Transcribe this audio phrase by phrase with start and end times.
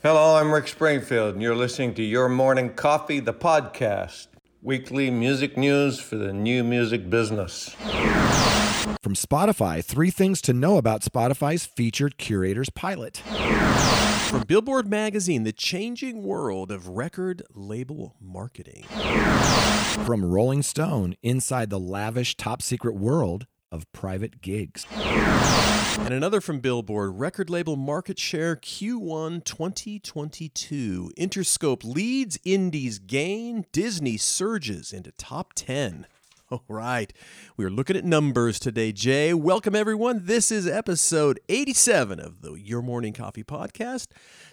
[0.00, 4.28] Hello, I'm Rick Springfield, and you're listening to Your Morning Coffee, the podcast.
[4.62, 7.70] Weekly music news for the new music business.
[9.02, 13.16] From Spotify, three things to know about Spotify's featured curators pilot.
[14.28, 18.84] From Billboard Magazine, the changing world of record label marketing.
[20.04, 24.86] From Rolling Stone, inside the lavish top secret world of private gigs.
[25.98, 31.12] And another from Billboard record label market share Q1 2022.
[31.18, 36.06] Interscope leads, Indies gain, Disney surges into top 10.
[36.50, 37.12] All right,
[37.58, 39.34] we are looking at numbers today, Jay.
[39.34, 40.22] Welcome, everyone.
[40.24, 44.06] This is episode 87 of the Your Morning Coffee podcast.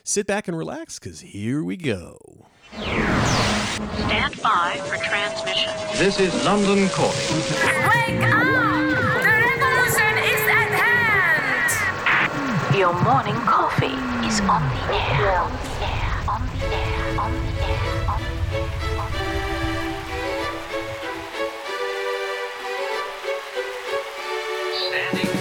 [0.04, 2.48] Sit back and relax because here we go.
[2.74, 5.72] Stand by for transmission.
[5.98, 7.16] This is London calling.
[7.88, 8.75] Wake up!
[12.78, 13.96] Your morning coffee
[14.28, 15.40] is on the air.
[15.40, 16.12] On the air.
[16.28, 17.20] On the air.
[17.20, 17.88] On the air.
[19.00, 19.56] On the air.
[24.90, 25.32] Standing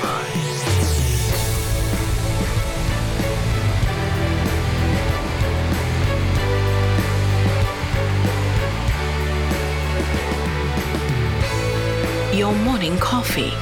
[12.31, 12.37] by.
[12.37, 13.53] Your morning coffee.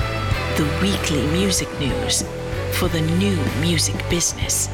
[0.58, 2.24] The weekly music news
[2.72, 4.68] for the new music business.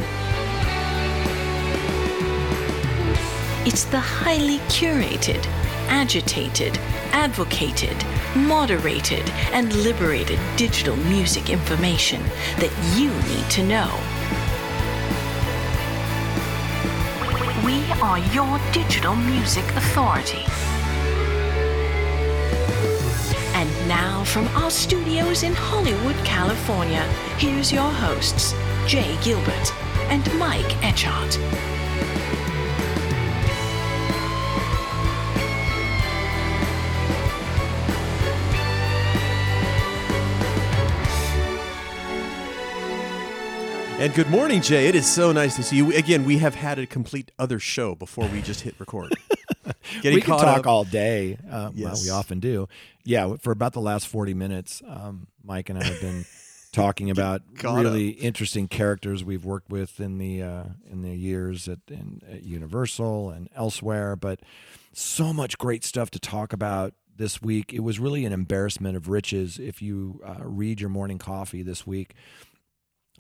[3.67, 5.45] It's the highly curated,
[5.89, 6.79] agitated,
[7.13, 7.97] advocated,
[8.35, 12.23] moderated, and liberated digital music information
[12.59, 13.91] that you need to know.
[17.65, 20.45] We are your digital music authority.
[23.59, 27.03] And now, from our studios in Hollywood, California,
[27.39, 28.55] here's your hosts,
[28.87, 29.75] Jay Gilbert
[30.13, 31.37] and Mike Etchart.
[43.99, 44.87] And good morning, Jay.
[44.87, 45.93] It is so nice to see you.
[45.97, 49.17] Again, we have had a complete other show before we just hit record.
[50.03, 50.67] Getting we can talk up.
[50.67, 51.35] all day.
[51.47, 52.05] Uh, well, Yes.
[52.05, 52.69] we often do.
[53.05, 56.25] Yeah, for about the last 40 minutes, um, Mike and I have been
[56.73, 61.79] talking about really interesting characters we've worked with in the uh, in the years at,
[61.89, 64.15] in, at Universal and elsewhere.
[64.17, 64.41] But
[64.93, 67.73] so much great stuff to talk about this week.
[67.73, 69.59] It was really an embarrassment of riches.
[69.59, 72.15] If you uh, read your morning coffee this week,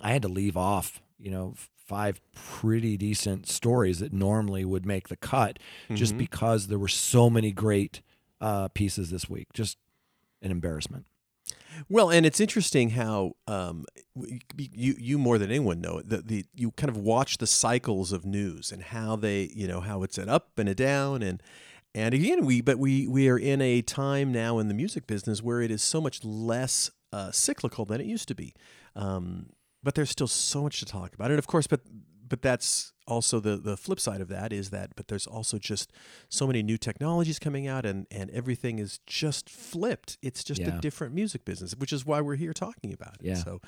[0.01, 1.55] I had to leave off, you know,
[1.89, 5.59] five pretty decent stories that normally would make the cut
[5.95, 6.19] just Mm-hmm.
[6.19, 8.03] because there were so many great
[8.41, 9.49] uh, pieces this week.
[9.53, 9.79] Just
[10.43, 11.07] an embarrassment.
[11.89, 13.85] Well, and it's interesting how um,
[14.57, 18.25] you you more than anyone know the, the you kind of watch the cycles of
[18.25, 21.43] news and how they you know how it's an up and a down and
[21.95, 25.43] and again we but we we are in a time now in the music business
[25.43, 28.53] where it is so much less uh, cyclical than it used to be,
[28.97, 29.47] um,
[29.83, 31.81] but there's still so much to talk about and of course but
[32.29, 35.91] but that's also the the flip side of that is that but there's also just
[36.29, 40.77] so many new technologies coming out and and everything is just flipped it's just Yeah.
[40.77, 43.35] a different music business which is why we're here talking about it Yeah.
[43.37, 43.61] so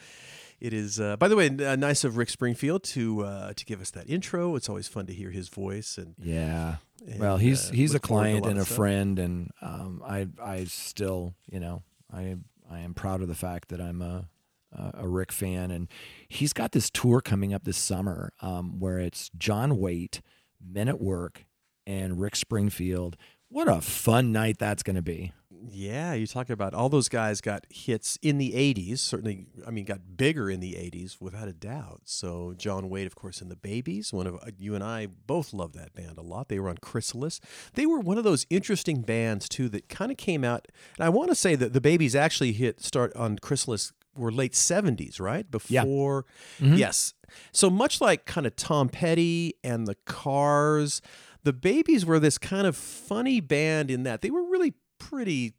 [0.61, 3.81] it is uh, by the way uh, nice of rick springfield to uh, to give
[3.81, 6.77] us that intro it's always fun to hear his voice and, Yeah.
[7.07, 9.51] and, well, he's uh, he's a look forward to client lot and a friend, and
[9.63, 11.83] um, I I still you know
[12.13, 12.37] I
[12.71, 14.29] I am proud of the fact that I'm a
[14.73, 15.89] a a Rick fan, and
[16.29, 20.21] he's got this tour coming up this summer um, where it's John Waite,
[20.65, 21.45] Men at Work,
[21.87, 23.17] and Rick Springfield.
[23.49, 25.33] What a fun night that's going to be!
[25.69, 28.99] Yeah, you talk about all those guys got hits in the 80s.
[28.99, 32.03] Certainly, I mean, got bigger in the 80s without a doubt.
[32.05, 34.13] So, John Waite, of course, in the Babys.
[34.13, 36.49] One of uh, you and I both love that band a lot.
[36.49, 37.41] They were on Chrysalis.
[37.75, 40.67] They were one of those interesting bands, too, that kind of came out.
[40.99, 44.53] And I want to say that the Babys actually hit start on Chrysalis were late
[44.53, 45.47] 70s, right?
[45.69, 45.83] Yeah.
[45.83, 46.27] Before,
[46.61, 47.15] yes.
[47.53, 51.01] So, much like kind of Tom Petty and the Cars,
[51.43, 55.55] the Babys were this kind of funny band in that they were really pretty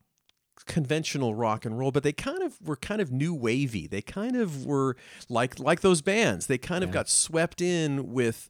[0.65, 3.87] conventional rock and roll, but they kind of were kind of new wavy.
[3.87, 4.95] They kind of were
[5.29, 6.47] like like those bands.
[6.47, 8.49] They kind of got swept in with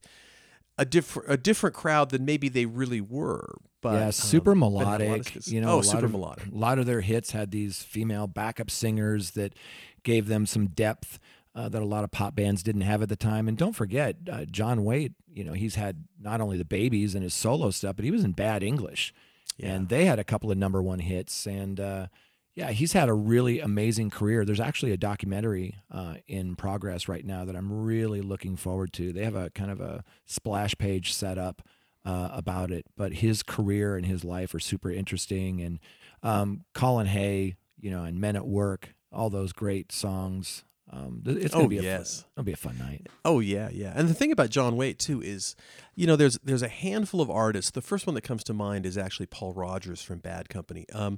[0.78, 3.56] a different a different crowd than maybe they really were.
[3.81, 5.48] But yeah, um, super but had a lot of melodic.
[5.48, 6.48] You know, oh, a lot super of, melodic.
[6.48, 9.54] A lot of their hits had these female backup singers that
[10.03, 11.19] gave them some depth
[11.53, 13.48] uh, that a lot of pop bands didn't have at the time.
[13.48, 15.13] And don't forget, uh, John Waite.
[15.33, 18.24] You know, he's had not only the babies and his solo stuff, but he was
[18.24, 19.13] in Bad English,
[19.62, 21.45] and they had a couple of number one hits.
[21.45, 22.07] And uh,
[22.53, 24.44] Yeah, he's had a really amazing career.
[24.44, 29.13] There's actually a documentary uh, in progress right now that I'm really looking forward to.
[29.13, 31.62] They have a kind of a splash page set up
[32.03, 35.62] uh, about it, but his career and his life are super interesting.
[35.62, 35.80] And
[36.24, 40.63] um, Colin Hay, you know, and Men at Work, all those great songs.
[40.94, 42.22] Um, it's gonna Oh, be a yes.
[42.22, 43.08] fun, it'll be a fun night.
[43.24, 43.94] Oh yeah, yeah.
[43.96, 45.56] And the thing about John Waite too is,
[45.96, 47.72] you know, there's there's a handful of artists.
[47.72, 51.18] The first one that comes to mind is actually Paul Rodgers from Bad Company, um,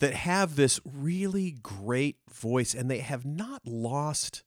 [0.00, 4.42] that have this really great voice, and they have not lost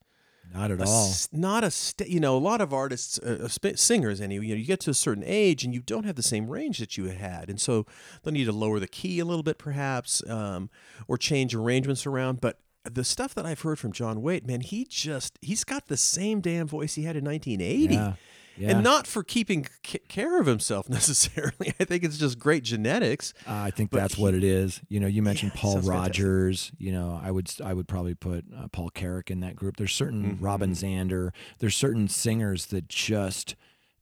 [0.54, 1.14] Not at a all.
[1.32, 4.56] not a st- you know a lot of artists uh, uh, sp- singers anyway you
[4.56, 6.98] know you get to a certain age and you don't have the same range that
[6.98, 7.86] you had and so
[8.24, 10.70] they'll need to lower the key a little bit perhaps um,
[11.08, 12.60] or change arrangements around but
[12.92, 16.42] the stuff that I've heard from John Waite man he just he's got the same
[16.42, 18.14] damn voice he had in 1980 Yeah,
[18.58, 18.70] yeah.
[18.72, 23.34] and not for keeping c- care of himself necessarily I think it's just great genetics
[23.48, 24.82] Uh, I think But that's he- what it is.
[24.90, 26.24] You know, you mentioned Yeah, Paul sounds fantastic.
[26.24, 26.72] Rodgers.
[26.78, 29.78] You know, I would I would probably put uh, Paul Carrack in that group.
[29.78, 30.44] There's certain Mm-hmm.
[30.46, 31.32] Robin Zander.
[31.60, 33.56] There's certain singers that just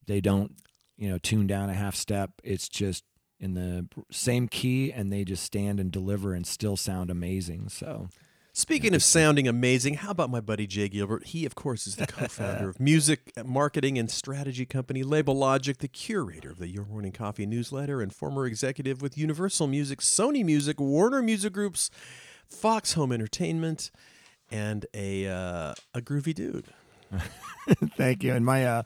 [0.05, 0.55] they don't
[0.97, 2.31] you know tune down a half step.
[2.43, 3.03] It's just
[3.39, 7.67] in the same key, and they just stand and deliver and still sound amazing.
[7.69, 8.07] So
[8.55, 11.25] Speaking of sounding amazing, how about my buddy Jay Gilbert?
[11.25, 15.87] He, of course, is the co-founder of music marketing and strategy company Label Logic, the
[15.87, 20.79] curator of the Your Morning Coffee newsletter, and former executive with Universal Music, Sony Music,
[20.79, 21.89] Warner Music Groups,
[22.47, 23.89] Fox Home Entertainment,
[24.51, 26.67] and a uh, a groovy dude.
[27.97, 28.35] Thank you.
[28.35, 28.83] And my uh,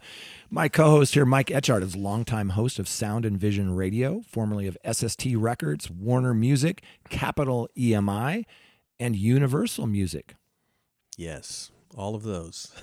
[0.48, 4.78] my co-host here, Mike Etchart, is longtime host of Sound and Vision Radio, formerly of
[4.90, 8.46] SST Records, Warner Music, Capitol EMI,
[9.00, 10.34] and Universal Music.
[11.16, 12.72] Yes, all of those.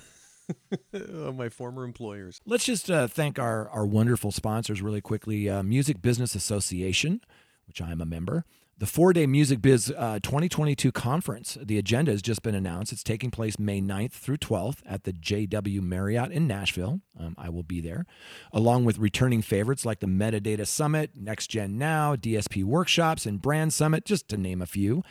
[0.94, 2.40] Oh, my former employers.
[2.46, 7.20] Let's just uh, thank our, our wonderful sponsors really quickly uh, Music Business Association,
[7.66, 8.44] which I am a member.
[8.78, 11.56] The four day Music Biz uh, 2022 conference.
[11.64, 12.92] The agenda has just been announced.
[12.92, 17.00] It's taking place May 9th through 12th at the JW Marriott in Nashville.
[17.18, 18.04] Um, I will be there,
[18.52, 23.72] along with returning favorites like the Metadata Summit, Next Gen Now, DSP Workshops, and Brand
[23.72, 25.02] Summit, just to name a few.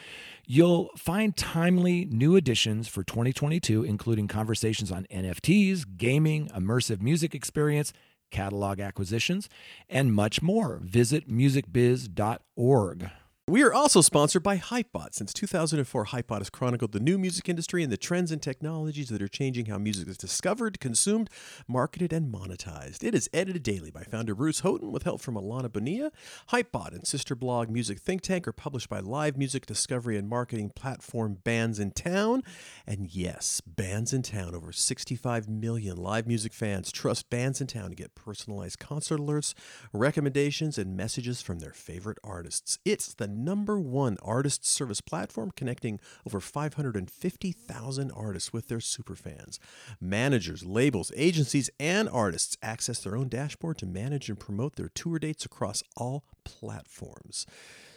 [0.45, 7.93] You'll find timely new additions for 2022, including conversations on NFTs, gaming, immersive music experience,
[8.29, 9.49] catalog acquisitions,
[9.89, 10.79] and much more.
[10.83, 13.09] Visit musicbiz.org.
[13.47, 15.13] We are also sponsored by Hypebot.
[15.13, 19.21] Since 2004, Hypebot has chronicled the new music industry and the trends and technologies that
[19.21, 21.29] are changing how music is discovered, consumed,
[21.67, 23.03] marketed, and monetized.
[23.03, 26.11] It is edited daily by founder Bruce Houghton with help from Alana Bonilla.
[26.49, 30.71] Hypebot and sister blog Music Think Tank are published by live music discovery and marketing
[30.71, 32.41] platform Bandsintown.
[32.87, 39.19] And yes, Bandsintown, over 65 million live music fans trust Bandsintown to get personalized concert
[39.19, 39.53] alerts,
[39.93, 42.79] recommendations, and messages from their favorite artists.
[42.83, 49.59] It's the number one artist service platform connecting over 550,000 artists with their superfans.
[49.99, 55.19] Managers, labels, agencies, and artists access their own dashboard to manage and promote their tour
[55.19, 57.45] dates across all platforms.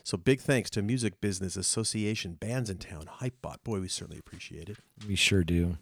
[0.05, 3.62] So big thanks to Music Business Association, Bandsintown, Hypebot.
[3.62, 4.79] Boy, we certainly appreciate it.
[5.06, 5.76] We sure do.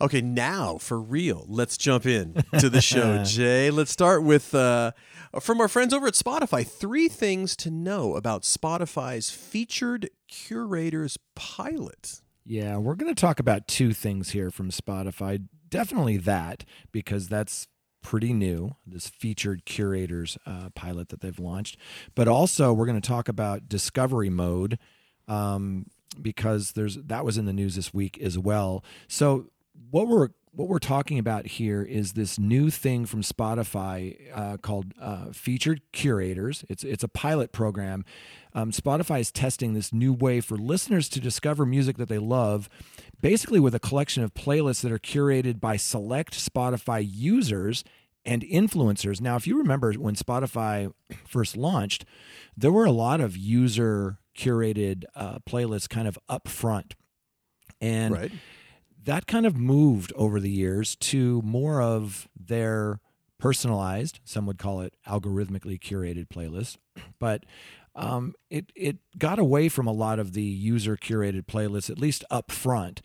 [0.00, 3.70] Okay, now for real, let's jump in to the show, Jay.
[3.70, 4.92] Let's start with uh,
[5.40, 6.66] from our friends over at Spotify.
[6.66, 12.22] Three things to know about Spotify's featured curators pilot.
[12.44, 15.46] Yeah, we're going to talk about two things here from Spotify.
[15.68, 17.68] Definitely that, because that's
[18.02, 21.76] pretty new, this featured curators uh, pilot that they've launched.
[22.14, 24.78] But also, we're going to talk about discovery mode
[25.28, 25.86] um,
[26.20, 28.82] because there's that was in the news this week as well.
[29.06, 29.50] So,
[29.90, 34.92] what we're what we're talking about here is this new thing from Spotify uh, called
[35.00, 36.64] uh, Featured Curators.
[36.68, 38.04] It's it's a pilot program.
[38.52, 42.68] Um, Spotify is testing this new way for listeners to discover music that they love,
[43.20, 47.84] basically with a collection of playlists that are curated by select Spotify users
[48.24, 49.20] and influencers.
[49.20, 50.92] Now, if you remember when Spotify
[51.26, 52.04] first launched,
[52.56, 56.96] there were a lot of user curated uh, playlists kind of up front.
[57.80, 58.32] And Right.
[59.04, 63.00] That kind of moved over the years to more of their
[63.38, 66.76] personalized, some would call it algorithmically curated playlist,
[67.18, 67.44] but
[67.94, 72.24] um, it it got away from a lot of the user curated playlists, at least
[72.30, 73.02] up front.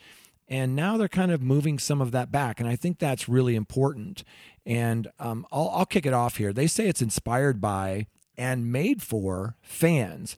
[0.47, 3.55] And now they're kind of moving some of that back, and I think that's really
[3.55, 4.23] important.
[4.63, 6.53] And um, I'll, I'll kick it off here.
[6.53, 8.05] They say it's inspired by
[8.37, 10.37] and made for fans.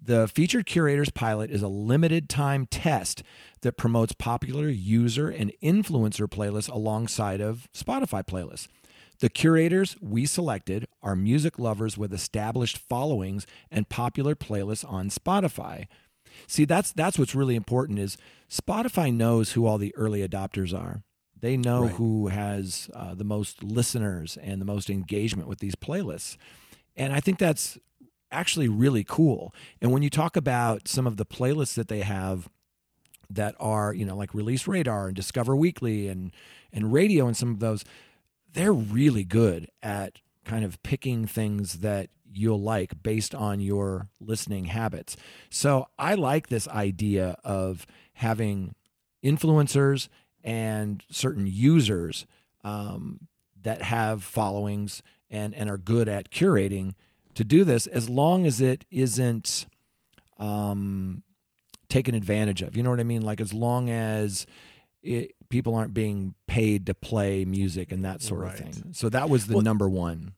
[0.00, 3.22] The featured curators pilot is a limited time test
[3.62, 8.68] that promotes popular user and influencer playlists alongside of Spotify playlists.
[9.20, 15.86] The curators we selected are music lovers with established followings and popular playlists on Spotify.
[16.46, 18.16] See, that's that's what's really important is
[18.50, 21.02] Spotify knows who all the early adopters are.
[21.40, 21.92] They know Right.
[21.94, 26.36] who has uh, the most listeners and the most engagement with these playlists,
[26.96, 27.78] and I think that's
[28.34, 29.54] actually really cool.
[29.80, 32.48] And when you talk about some of the playlists that they have
[33.30, 36.32] that are you know like Release Radar and Discover Weekly and
[36.72, 37.84] and radio and some of those,
[38.52, 44.66] they're really good at kind of picking things that you'll like based on your listening
[44.66, 45.16] habits.
[45.50, 48.74] So I like this idea of having
[49.24, 50.08] influencers
[50.42, 52.26] and certain users
[52.64, 53.28] um,
[53.62, 56.94] that have followings and, and are good at curating
[57.34, 59.66] to do this as long as it isn't
[60.38, 61.22] um,
[61.88, 62.76] taken advantage of.
[62.76, 63.22] You know what I mean?
[63.22, 64.46] Like as long as
[65.02, 68.52] it, people aren't being paid to play music and that sort Right.
[68.54, 68.92] of thing.
[68.92, 70.34] So that was the Well- number one.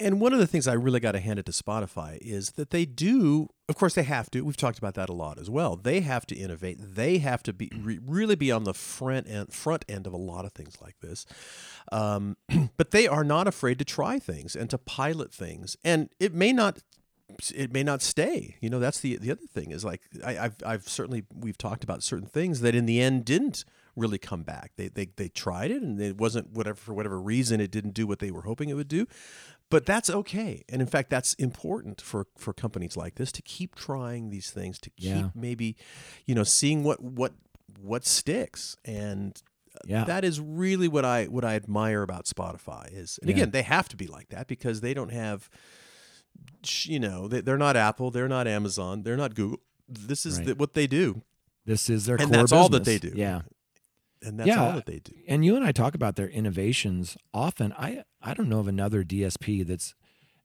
[0.00, 2.70] And one of the things I really got to hand it to Spotify is that
[2.70, 4.40] they do, of course, they have to.
[4.40, 5.76] We've talked about that a lot as well.
[5.76, 6.78] They have to innovate.
[6.80, 10.18] They have to be re- really be on the front end, front end of a
[10.18, 11.26] lot of things like this.
[11.92, 12.38] Um,
[12.78, 15.76] but they are not afraid to try things and to pilot things.
[15.84, 16.78] And it may not,
[17.54, 18.56] it may not stay.
[18.62, 21.84] You know, that's the the other thing is like I, I've I've certainly we've talked
[21.84, 23.66] about certain things that in the end didn't
[23.96, 24.72] really come back.
[24.76, 28.06] They they they tried it and it wasn't whatever for whatever reason it didn't do
[28.06, 29.06] what they were hoping it would do
[29.70, 33.74] but that's okay and in fact that's important for for companies like this to keep
[33.74, 35.28] trying these things to keep Yeah.
[35.34, 35.76] maybe
[36.26, 37.32] you know seeing what what
[37.80, 39.40] what sticks and
[39.74, 40.04] uh, Yeah.
[40.04, 43.36] that is really what i what i admire about spotify is and Yeah.
[43.36, 45.48] again they have to be like that because they don't have
[46.84, 50.46] you know they, they're not apple they're not amazon they're not google this is Right.
[50.48, 51.22] the, what they do
[51.66, 53.12] This is their And that's all that they do.
[53.14, 53.42] Yeah.
[54.22, 54.62] And that's Yeah.
[54.64, 57.72] all that they do And you and I talk about their innovations often.
[57.72, 59.94] I I don't know of another DSP that's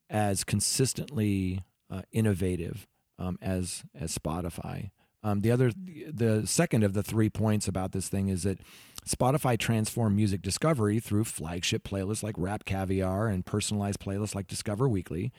[0.10, 2.88] as consistently uh, innovative
[3.20, 4.91] um, as as Spotify.
[5.24, 8.60] Um, the other, the second of the three points about this thing is that
[9.08, 15.32] Spotify transformed music discovery through flagship playlists like RapCaviar and personalized playlists like Discover Weekly.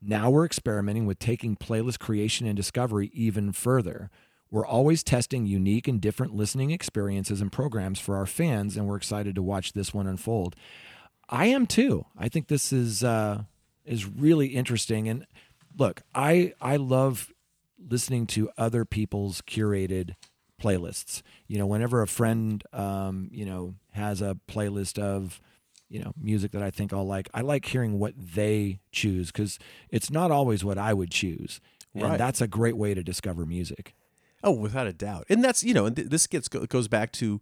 [0.00, 4.10] Now we're experimenting with taking playlist creation and discovery even further.
[4.52, 8.98] We're always testing unique and different listening experiences and programs for our fans, and we're
[8.98, 10.54] excited to watch this one unfold.
[11.28, 12.04] I am too.
[12.18, 13.44] I think this is uh,
[13.86, 15.08] is really interesting.
[15.08, 15.26] And
[15.76, 17.32] look, I I love
[17.88, 20.16] listening to other people's curated
[20.60, 21.22] playlists.
[21.48, 25.40] You know, whenever a friend um, you know has a playlist of
[25.88, 29.58] you know music that I think I'll like, I like hearing what they choose because
[29.88, 31.58] it's not always what I would choose,
[31.94, 32.18] and Right.
[32.18, 33.94] that's a great way to discover music.
[34.42, 35.26] Oh, without a doubt.
[35.28, 37.40] And that's, you know, and th- this gets goes back to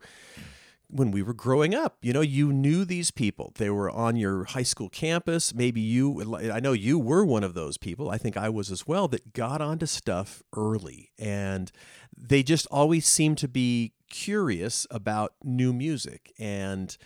[0.88, 1.98] when we were growing up.
[2.02, 3.52] You know, you knew these people.
[3.56, 5.54] They were on your high school campus.
[5.54, 8.10] Maybe you I know you were one of those people.
[8.10, 11.70] I think I was as well that got onto stuff early and
[12.16, 16.96] they just always seemed to be curious about new music and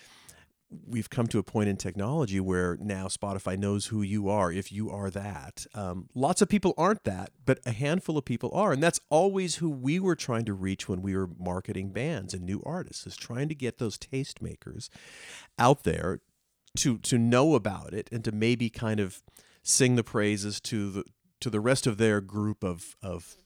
[0.71, 4.73] we've come to a point in technology where now Spotify knows who you are if
[4.73, 5.67] you are that.
[5.75, 9.57] Um, lots of people aren't that, but a handful of people are, and that's always
[9.57, 13.17] who we were trying to reach when we were marketing bands and new artists, is
[13.17, 14.89] trying to get those tastemakers
[15.59, 16.21] out there
[16.77, 19.23] to to know about it and to maybe kind of
[19.63, 21.05] sing the praises to the
[21.41, 23.37] to the rest of their group of of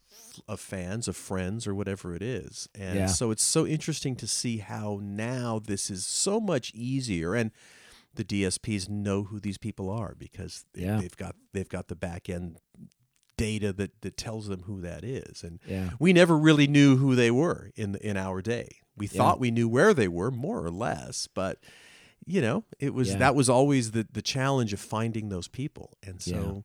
[0.46, 2.68] of fans, of friends, or whatever it is.
[2.74, 3.06] And Yeah.
[3.06, 7.50] so it's so interesting to see how now this is so much easier and
[8.14, 11.00] the DSPs know who these people are because they, Yeah.
[11.00, 12.58] they've got they've got the back end
[13.36, 15.44] data that, that tells them who that is.
[15.44, 15.90] And Yeah.
[16.00, 18.78] we never really knew who they were in in our day.
[18.96, 21.58] We thought we knew where they were more or less, but
[22.26, 25.96] you know, it was that was always the the challenge of finding those people.
[26.04, 26.64] And so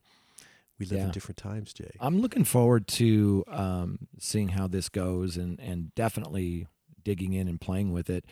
[0.92, 1.92] we live in different times, Jay.
[2.00, 6.68] I'm looking forward to um, seeing how this goes and and definitely
[7.04, 8.26] digging in and playing with it.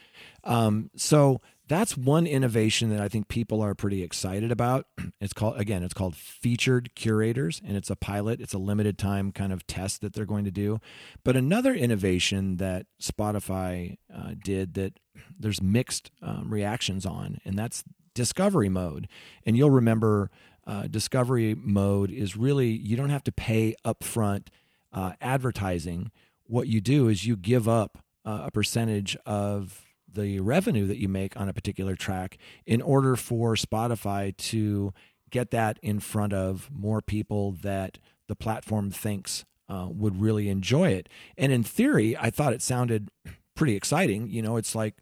[0.43, 4.87] Um, so that's one innovation that I think people are pretty excited about.
[5.21, 8.41] It's called again, it's called featured curators, and it's a pilot.
[8.41, 10.79] It's a limited time kind of test that they're going to do.
[11.23, 14.99] But another innovation that Spotify uh, did that
[15.39, 17.83] there's mixed um, reactions on, and that's
[18.15, 19.07] discovery mode.
[19.45, 20.31] And you'll remember
[20.67, 24.47] uh, discovery mode is really you don't have to pay upfront
[24.93, 26.11] uh, advertising.
[26.45, 31.07] What you do is you give up uh, a percentage of the revenue that you
[31.07, 34.93] make on a particular track in order for Spotify to
[35.29, 40.89] get that in front of more people that the platform thinks uh, would really enjoy
[40.89, 41.07] it.
[41.37, 43.09] And in theory, I thought it sounded
[43.55, 44.29] pretty exciting.
[44.29, 44.95] You know, it's like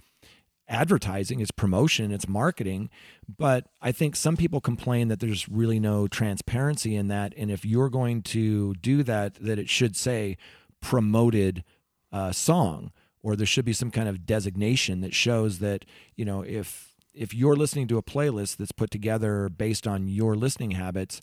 [0.70, 2.90] advertising, it's promotion, it's marketing.
[3.28, 7.34] But I think some people complain that there's really no transparency in that.
[7.36, 10.38] And if you're going to do that, that it should say
[10.80, 11.64] promoted
[12.12, 15.86] uh, song, or there should be some kind of designation that shows that
[16.16, 20.36] you know if if you're listening to a playlist that's put together based on your
[20.36, 21.22] listening habits,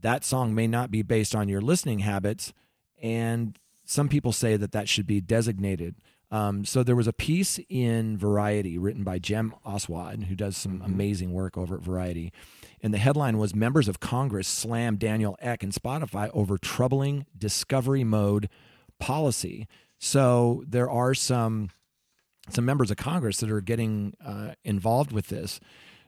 [0.00, 2.52] that song may not be based on your listening habits,
[3.00, 5.96] and some people say that that should be designated.
[6.32, 10.80] Um, so there was a piece in Variety written by Jem Aswad, who does some
[10.82, 12.32] amazing work over at Variety,
[12.82, 18.02] and the headline was "Members of Congress slam Daniel Ek and Spotify over troubling discovery
[18.02, 18.48] mode
[18.98, 21.68] policy." So there are some
[22.48, 25.60] some members of Congress that are getting uh, involved with this.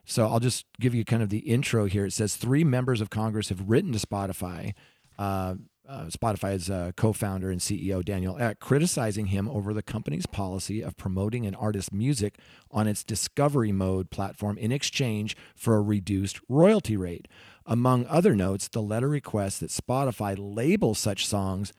[0.05, 2.05] So I'll just give you kind of the intro here.
[2.05, 4.73] It says three members of Congress have written to Spotify.
[5.17, 5.55] Uh,
[5.87, 10.97] uh, Spotify's uh, co-founder and CEO Daniel Ek, criticizing him over the company's policy of
[10.97, 12.37] promoting an artist's music
[12.71, 17.27] on its Discovery Mode platform in exchange for a reduced royalty rate.
[17.65, 21.73] Among other notes, the letter requests that Spotify label such songs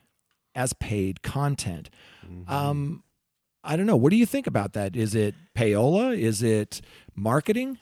[0.54, 1.90] as paid content.
[2.48, 3.02] Um,
[3.62, 3.96] I don't know.
[3.96, 4.96] What do you think about that?
[4.96, 6.16] Is it payola?
[6.16, 6.80] Is it
[7.14, 7.78] marketing?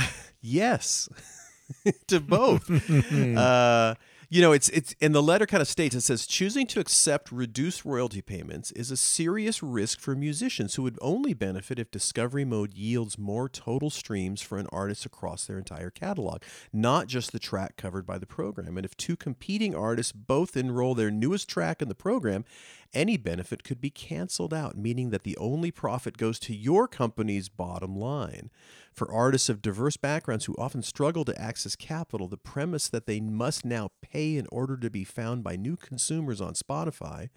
[0.42, 1.10] Yes,
[2.08, 2.70] to both.
[4.32, 7.32] you know, it's it's and the letter kind of states it says choosing to accept
[7.32, 12.46] reduced royalty payments is a serious risk for musicians who would only benefit if discovery
[12.46, 17.40] mode yields more total streams for an artist across their entire catalog, not just the
[17.40, 18.78] track covered by the program.
[18.78, 22.46] And if two competing artists both enroll their newest track in the program,
[22.94, 27.50] any benefit could be canceled out, meaning that the only profit goes to your company's
[27.50, 28.52] bottom line.
[29.00, 33.22] For artists of diverse backgrounds who often struggle to access capital, the premise that they
[33.22, 37.30] must now pay in order to be found by new consumers on Spotify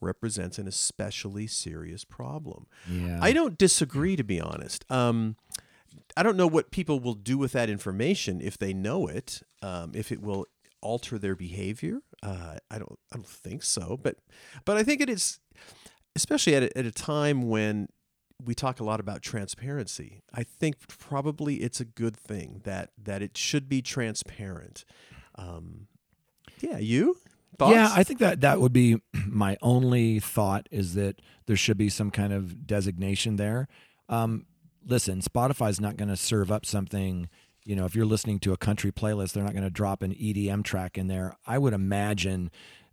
[0.00, 2.66] represents an especially serious problem.
[2.90, 3.18] Yeah.
[3.20, 4.90] I don't disagree, to be honest.
[4.90, 5.36] Um,
[6.16, 9.92] I don't know what people will do with that information if they know it, um,
[9.94, 10.46] if it will
[10.80, 12.00] alter their behavior.
[12.22, 12.98] Uh, I don't.
[13.12, 13.98] I don't think so.
[14.02, 14.16] But,
[14.64, 15.40] but I think it is,
[16.16, 17.88] especially at a, at a time when
[18.44, 20.22] we talk a lot about transparency.
[20.32, 24.84] I think probably it's a good thing that that it should be transparent.
[25.36, 25.88] Um,
[26.60, 27.16] yeah, you
[27.58, 27.74] thoughts?
[27.74, 31.88] Yeah, I think that that would be my only thought is that there should be
[31.88, 33.68] some kind of designation there.
[34.08, 34.46] Um,
[34.86, 37.28] listen, Spotify's not going to serve up something.
[37.64, 40.12] You know, if you're listening to a country playlist, they're not going to drop an
[40.12, 41.36] EDM track in there.
[41.46, 42.50] I would imagine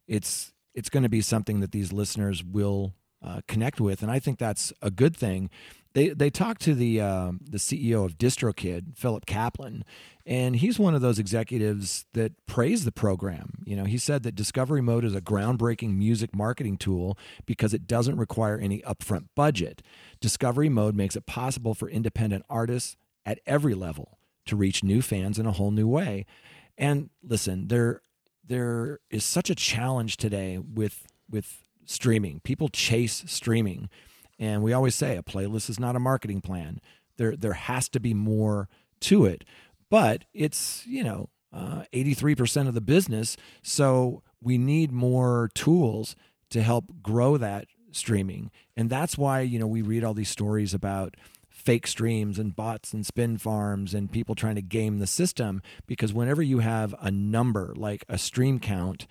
[0.08, 4.20] it's it's going to be something that these listeners will uh, connect with, and I
[4.20, 5.50] think that's a good thing.
[5.94, 9.84] They they talked to the uh, the CEO of DistroKid, Philip Kaplan,
[10.26, 13.64] and he's one of those executives that praise the program.
[13.66, 17.88] You know, he said that Discovery Mode is a groundbreaking music marketing tool because it
[17.88, 19.82] doesn't require any upfront budget.
[20.22, 25.40] Discovery Mode makes it possible for independent artists at every level to reach new fans
[25.40, 26.26] in a whole new way.
[26.78, 28.02] And listen, there
[28.46, 32.40] there is such a challenge today with with streaming.
[32.42, 33.90] People chase streaming.
[34.38, 36.80] And we always say a playlist is not a marketing plan.
[37.18, 38.70] There there has to be more
[39.02, 39.44] to it.
[39.90, 43.36] But it's, you know, uh, 83% of the business.
[43.64, 46.16] So we need more tools
[46.52, 48.52] to help grow that streaming.
[48.78, 51.16] And that's why, you know, we read all these stories about
[51.50, 56.14] fake streams and bots and spin farms and people trying to game the system because
[56.14, 59.08] whenever you have a number like a stream count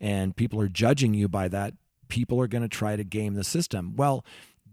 [0.00, 1.74] and people are judging you by that
[2.12, 3.96] people are going to try to game the system.
[3.96, 4.22] Well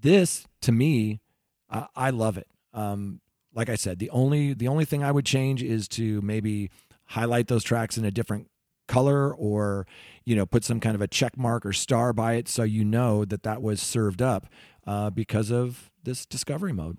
[0.02, 1.21] this to me
[1.69, 2.47] uh, i love it.
[2.73, 3.21] Um,
[3.56, 6.69] like i said the only the only thing i would change is to maybe
[7.06, 8.47] highlight those tracks in a different
[8.88, 9.88] color or
[10.25, 12.84] you know put some kind of a check mark or star by it so you
[12.84, 14.47] know that that was served up
[14.86, 16.97] uh, because of this discovery mode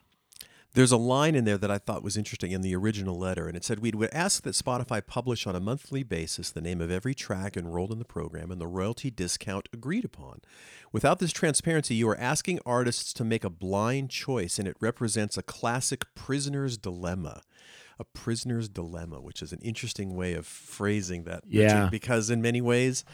[0.72, 3.56] There's a line in there that I thought was interesting in the original letter, and
[3.56, 6.92] it said we would ask that Spotify publish on a monthly basis the name of
[6.92, 10.42] every track enrolled in the program and the royalty discount agreed upon.
[10.92, 15.36] Without this transparency, you are asking artists to make a blind choice, and it represents
[15.36, 17.42] a classic prisoner's dilemma.
[18.00, 21.44] A prisoner's dilemma, which is an interesting way of phrasing that.
[21.46, 21.88] Yeah.
[21.90, 23.04] Because in many ways,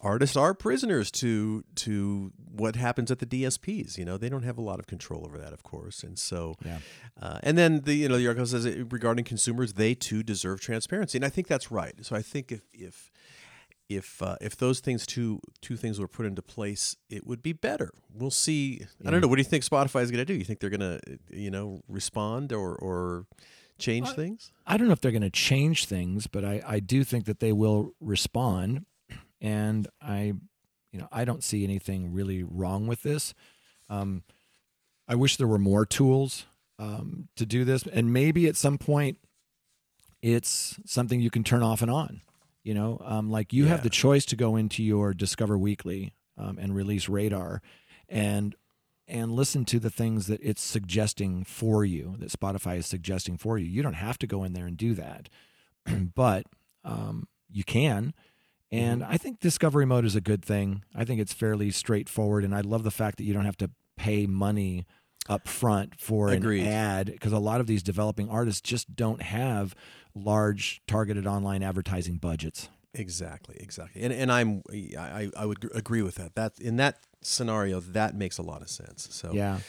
[0.00, 3.96] artists are prisoners to to what happens at the DSPs.
[3.96, 6.56] You know, they don't have a lot of control over that, of course, and so.
[6.64, 6.78] Yeah.
[7.20, 11.18] Uh, and then the you know the article says regarding consumers, they too deserve transparency,
[11.18, 11.94] and I think that's right.
[12.04, 13.12] So I think if if
[13.88, 17.52] if uh, if those things two two things were put into place, it would be
[17.52, 17.92] better.
[18.12, 18.84] We'll see.
[19.04, 19.28] I don't know.
[19.28, 20.34] What do you think Spotify is going to do?
[20.34, 23.26] You think they're going to you know respond or or
[23.78, 24.52] change things?
[24.66, 27.40] I don't know if they're going to change things, but I, I do think that
[27.40, 28.86] they will respond.
[29.40, 30.34] And I,
[30.92, 33.34] you know, I don't see anything really wrong with this.
[33.88, 34.22] Um,
[35.08, 36.46] I wish there were more tools
[36.78, 39.18] um, to do this, and maybe at some point,
[40.22, 42.22] it's something you can turn off and on.
[42.64, 46.58] You know, um, like you have the choice to go into your Discover Weekly um,
[46.58, 47.62] and release Radar,
[48.08, 48.56] and
[49.08, 53.58] and listen to the things that it's suggesting for you, that Spotify is suggesting for
[53.58, 53.66] you.
[53.66, 55.28] You don't have to go in there and do that,
[56.14, 56.46] but
[56.84, 58.14] um, you can.
[58.72, 60.82] And I think discovery mode is a good thing.
[60.94, 63.70] I think it's fairly straightforward, and I love the fact that you don't have to
[63.96, 64.84] pay money
[65.28, 66.62] up front for Agreed.
[66.62, 69.74] an ad because a lot of these developing artists just don't have
[70.14, 72.68] large targeted online advertising budgets.
[72.98, 74.02] Exactly, exactly.
[74.02, 74.62] And and I'm
[74.98, 76.34] I, I would agree with that.
[76.34, 79.08] That in that scenario, that makes a lot of sense.
[79.10, 79.60] So Yeah.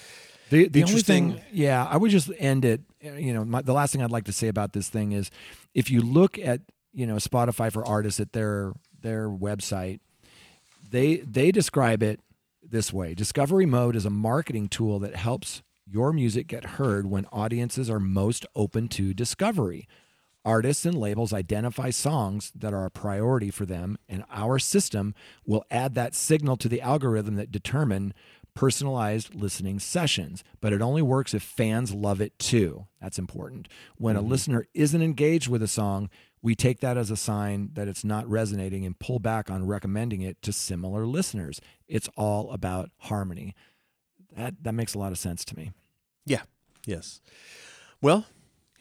[0.50, 1.34] The, the Interesting.
[1.34, 2.82] thing, yeah, I would just end it.
[3.02, 5.30] Eh, you know, my, the last thing I'd like to say about this thing is,
[5.74, 6.62] if you look at
[6.94, 10.00] you know Spotify for artists at their their website,
[10.90, 12.22] they they describe it
[12.64, 17.26] this way: Discovery Mode is a marketing tool that helps your music get heard when
[17.32, 19.88] audiences are most open to discovery.
[20.48, 25.14] Artists and labels identify songs that are a priority for them, and our system
[25.46, 28.14] will add that signal to the algorithm that determine
[28.56, 30.46] personalized listening sessions.
[30.62, 32.88] But it only works if fans love it too.
[33.02, 33.68] That's important.
[33.98, 34.30] When a mm-hmm.
[34.30, 36.10] listener isn't engaged with a song,
[36.42, 40.22] we take that as a sign that it's not resonating and pull back on recommending
[40.22, 41.60] it to similar listeners.
[41.90, 43.54] It's all about harmony.
[44.34, 45.74] That that makes a lot of sense to me.
[46.26, 46.44] yeah,
[46.86, 47.20] yes.
[48.02, 48.28] Well,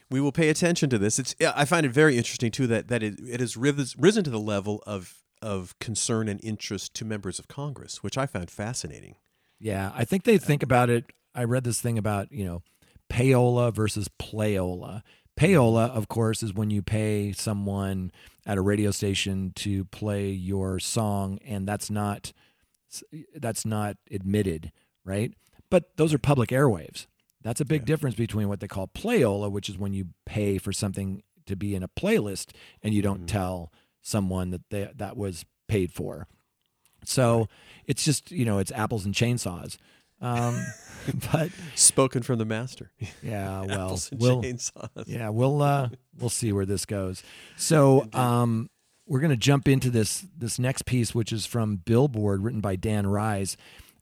[0.09, 1.19] we will pay attention to this.
[1.19, 4.39] It's I find it very interesting too that that it, it has risen to the
[4.39, 9.15] level of of concern and interest to members of Congress, which I found fascinating.
[9.59, 11.05] Yeah, I think they think about it.
[11.35, 12.63] I read this thing about, you know,
[13.09, 15.01] payola versus playola.
[15.39, 18.11] Payola, of course, is when you pay someone
[18.45, 22.33] at a radio station to play your song and that's not
[23.35, 24.71] that's not admitted,
[25.03, 25.33] right?
[25.69, 27.05] But those are public airwaves.
[27.47, 30.73] That's a big difference between what they call playola, which is when you pay for
[30.73, 32.49] something to be in a playlist
[32.83, 36.27] and you don't tell someone that they, that was paid for.
[37.05, 37.47] So
[37.85, 39.77] it's just you know it's apples and chainsaws.
[40.19, 40.61] Um,
[41.31, 42.91] but Spoken from the master.
[43.23, 45.05] yeah, well, Apples and we'll chainsaws.
[45.07, 45.87] yeah we'll uh,
[46.19, 47.23] we'll see where this goes.
[47.55, 48.69] So um,
[49.05, 53.07] we're gonna jump into this this next piece, which is from Billboard, written by Dan
[53.07, 53.55] Rys.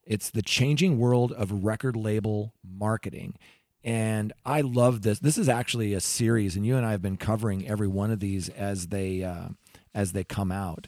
[0.05, 3.35] It's the changing world of record label marketing.
[3.83, 5.19] And I love this.
[5.19, 8.19] This is actually a series, and you and I have been covering every one of
[8.19, 9.49] these as they uh,
[9.93, 10.87] as they come out.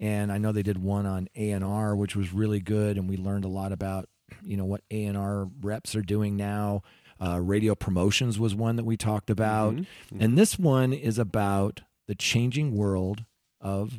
[0.00, 3.08] And I know they did one on A and R, which was really good, and
[3.08, 4.08] we learned a lot about
[4.42, 6.82] you know what A and R reps are doing now.
[7.20, 9.74] Uh, radio promotions was one that we talked about,
[10.18, 13.24] and this one is about the changing world
[13.60, 13.92] of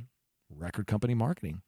[0.49, 1.61] record company marketing.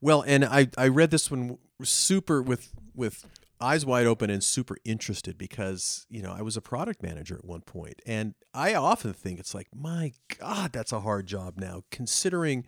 [0.00, 3.24] Well, and I, I read this one super with with
[3.60, 7.44] eyes wide open and super interested because you know I was a product manager at
[7.44, 11.82] one point, and I often think it's like my God, that's a hard job now,
[11.90, 12.64] considering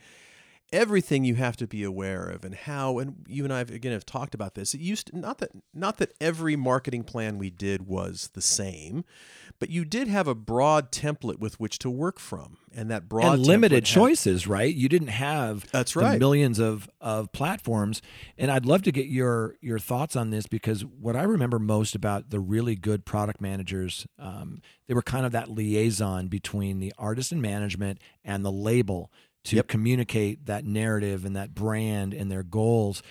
[0.72, 3.92] everything you have to be aware of and how and you and I have, again
[3.92, 4.74] have talked about this.
[4.74, 9.04] It used to, not that not that every marketing plan we did was the same,
[9.58, 13.34] but you did have a broad template with which to work from, and that broad
[13.34, 14.74] and limited template had- choices, right?
[14.74, 16.18] You didn't have That's right.
[16.18, 18.00] millions of of platforms.
[18.38, 21.94] And I'd love to get your your thoughts on this because what I remember most
[21.94, 26.92] about the really good product managers, um, they were kind of that liaison between the
[26.96, 29.10] artist and management and the label
[29.44, 33.02] to communicate that narrative and that brand and their goals.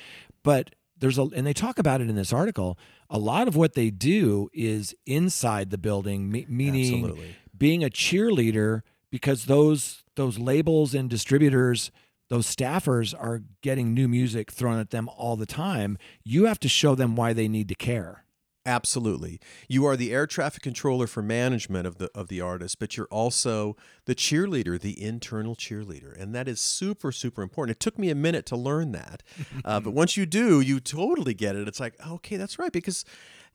[0.43, 2.77] But there's a and they talk about it in this article.
[3.09, 7.35] A lot of what they do is inside the building, me- meaning Absolutely.
[7.57, 11.91] being a cheerleader because those those labels and distributors
[12.29, 16.69] those staffers are getting new music thrown at them all the time you have to
[16.69, 18.23] show them why they need to care
[18.65, 19.39] Absolutely.
[19.67, 23.07] You are the air traffic controller for management of the of the artist, but you're
[23.09, 27.77] also the cheerleader, the internal cheerleader, and that is super super important.
[27.77, 29.23] It took me a minute to learn that,
[29.63, 31.67] uh, but once you do, you totally get it.
[31.67, 33.05] It's like okay, that's right because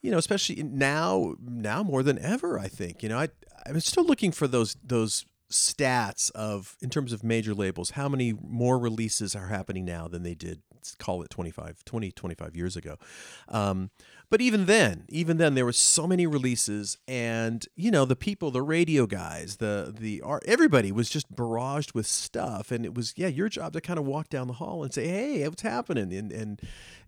[0.01, 3.29] you know, especially now now more than ever, I think you know I
[3.67, 8.33] I'm still looking for those those stats of in terms of major labels how many
[8.43, 10.63] more releases are happening now than they did
[10.99, 12.97] call it 25 20 25 years ago
[13.49, 13.91] um,
[14.35, 18.51] but even then even then there were so many releases and you know the people
[18.51, 22.73] the radio guys the the art everybody was just barraged with stuff.
[22.73, 25.07] And it was yeah your job to kind of walk down the hall and say
[25.07, 26.13] hey what's happening?
[26.13, 26.61] And and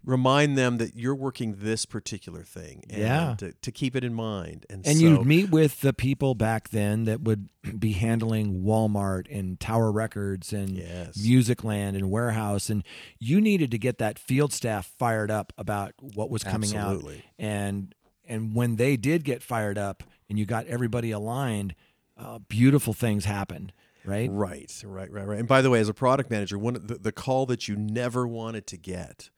[0.07, 3.35] remind them that you're working this particular thing and Yeah.
[3.39, 6.71] to, to keep it in mind and, and so, you'd meet with the people back
[6.71, 11.19] then that would be handling walmart and tower records and Yes.
[11.19, 12.85] musicland and warehouse and
[13.19, 16.93] you needed to get that field staff fired up about what was coming out.
[16.95, 17.17] Absolutely.
[17.17, 17.95] out and
[18.29, 21.75] and when they did get fired up and you got everybody aligned
[22.17, 23.73] uh, beautiful things happened
[24.05, 24.31] right?
[24.31, 25.39] Right, right, right, right.
[25.41, 27.75] And by the way, as a product manager, one of the, the call that you
[27.75, 29.31] never wanted to get,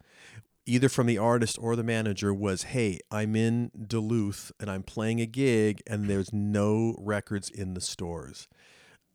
[0.69, 5.21] either from the artist or the manager, was, "Hey, I'm in Duluth and I'm playing
[5.21, 8.47] a gig, and there's no records in the stores."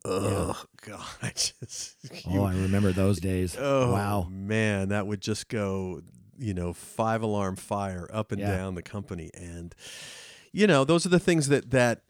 [0.04, 3.56] Oh God, I just Oh, I remember those days.
[3.58, 4.28] oh wow.
[4.30, 6.02] man, that would just go,
[6.38, 8.56] you know, five alarm fire up and Yeah.
[8.56, 9.74] down the company, and
[10.52, 12.02] you know, those are the things that that.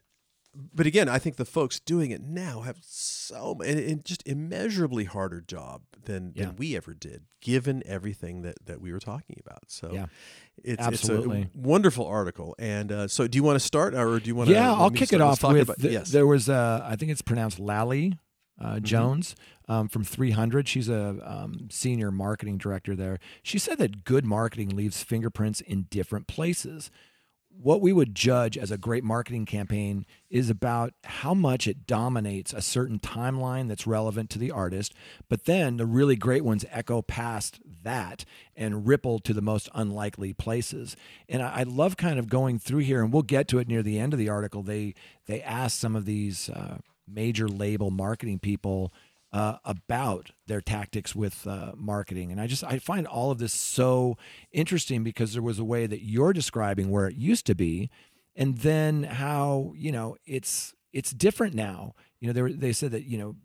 [0.73, 5.03] But again, I think the folks doing it now have so and, and just immeasurably
[5.03, 6.45] harder job than, Yeah.
[6.45, 9.63] than we ever did, given everything that that we were talking about.
[9.69, 10.05] So Yeah.
[10.63, 11.41] it's, Absolutely.
[11.41, 12.55] it's a wonderful article.
[12.57, 14.53] And uh, so, do you want to start, or do you want to?
[14.55, 15.63] Yeah, I'll kick it off with.
[15.63, 16.11] About, th- yes.
[16.11, 18.17] There was, uh, I think it's pronounced Lally
[18.61, 18.83] uh, Mm-hmm.
[18.85, 19.35] Jones
[19.67, 20.67] um, from 300.
[20.69, 23.19] She's a um, senior marketing director there.
[23.43, 26.89] She said that good marketing leaves fingerprints in different places.
[27.61, 32.53] What we would judge as a great marketing campaign is about how much it dominates
[32.53, 34.93] a certain timeline that's relevant to the artist,
[35.29, 40.33] but then the really great ones echo past that and ripple to the most unlikely
[40.33, 40.95] places.
[41.29, 43.81] And I, I love kind of going through here, and we'll get to it near
[43.81, 44.61] the end of the article.
[44.61, 44.93] They
[45.25, 48.93] they ask some of these uh, major label marketing people
[49.35, 52.31] uh, about their tactics with uh, marketing.
[52.31, 54.17] And I just I find all of this so
[54.53, 57.89] interesting because there was a way that you're describing where it used to be,
[58.33, 61.95] and then how you know it's it's different now.
[62.21, 63.35] You know they were, they said that you know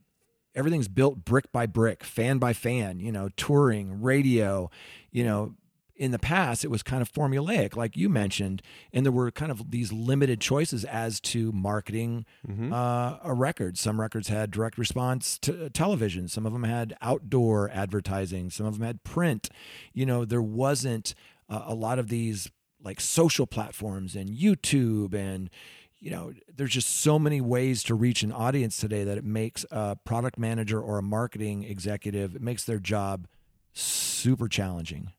[0.55, 3.01] everything's built brick by brick, fan by fan.
[3.01, 4.71] You know touring, radio,
[5.11, 5.55] you know.
[6.01, 9.53] In the past, it was kind of formulaic, like you mentioned, and there were kind
[9.53, 12.25] of these limited choices as to marketing
[12.73, 13.77] uh, a record.
[13.77, 16.27] Some records had direct response to television.
[16.27, 18.49] Some of them had outdoor advertising.
[18.49, 19.51] Some of them had print.
[19.93, 21.15] You know, there wasn't
[21.51, 22.51] uh, a lot of these
[22.83, 25.51] like social platforms and YouTube and
[25.99, 29.67] you know, there's just so many ways to reach an audience today that it makes
[29.71, 33.27] a product manager or a marketing executive it makes their job
[33.75, 35.13] super challenging.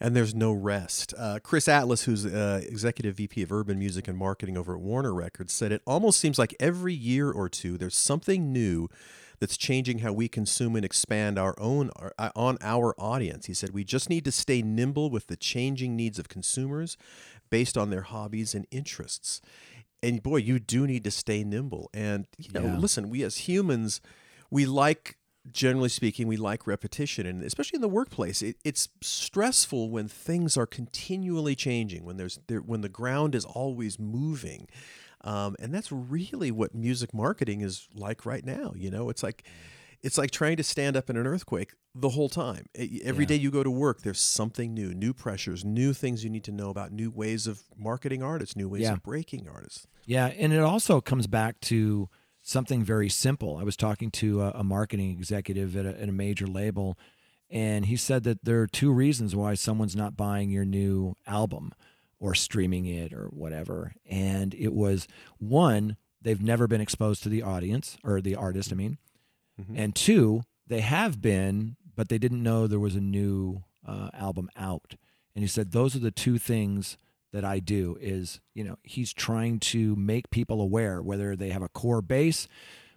[0.00, 1.14] And there's no rest.
[1.16, 5.14] Uh, Chris Atlas, who's uh, executive VP of urban music and marketing over at Warner
[5.14, 8.88] Records, said it almost seems like every year or two there's something new
[9.40, 13.46] that's changing how we consume and expand our own uh, on our audience.
[13.46, 16.96] He said we just need to stay nimble with the changing needs of consumers
[17.50, 19.40] based on their hobbies and interests.
[20.02, 21.90] And boy, you do need to stay nimble.
[21.92, 22.76] And you know, Yeah.
[22.78, 24.00] listen, we as humans,
[24.50, 25.16] we like
[25.50, 30.56] generally speaking, we like repetition, and especially in the workplace, it, it's stressful when things
[30.56, 34.66] are continually changing, when there's there, when the ground is always moving,
[35.22, 38.72] um, and that's really what music marketing is like right now.
[38.76, 39.44] You know, it's like
[40.02, 42.66] it's like trying to stand up in an earthquake the whole time.
[42.74, 43.28] Every Yeah.
[43.28, 46.52] day you go to work, there's something new, new pressures, new things you need to
[46.52, 48.94] know about, new ways of marketing artists, new ways Yeah.
[48.94, 49.86] of breaking artists.
[50.04, 52.10] Yeah, and it also comes back to
[52.44, 53.56] something very simple.
[53.56, 56.96] I was talking to a, a marketing executive at a, at a major label,
[57.50, 61.72] and he said that there are two reasons why someone's not buying your new album
[62.20, 63.94] or streaming it or whatever.
[64.08, 68.76] And it was one, they've never been exposed to the audience or the artist, I
[68.76, 68.98] mean,
[69.74, 74.50] and two, they have been, but they didn't know there was a new uh, album
[74.56, 74.96] out.
[75.34, 76.96] And he said those are the two things
[77.34, 81.62] that I do is, you know, he's trying to make people aware whether they have
[81.62, 82.46] a core base,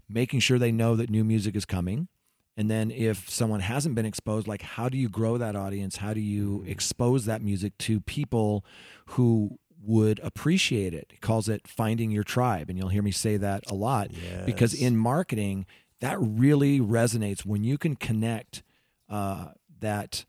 [0.08, 2.08] making sure they know that new music is coming.
[2.56, 5.98] And then if someone hasn't been exposed, like how do you grow that audience?
[5.98, 8.64] How do you expose that music to people
[9.08, 11.08] who would appreciate it?
[11.10, 12.70] He calls it finding your tribe.
[12.70, 14.12] And you'll hear me say that a lot
[14.46, 15.66] because in marketing,
[16.00, 18.62] that really resonates when you can connect
[19.10, 19.48] uh,
[19.80, 20.26] that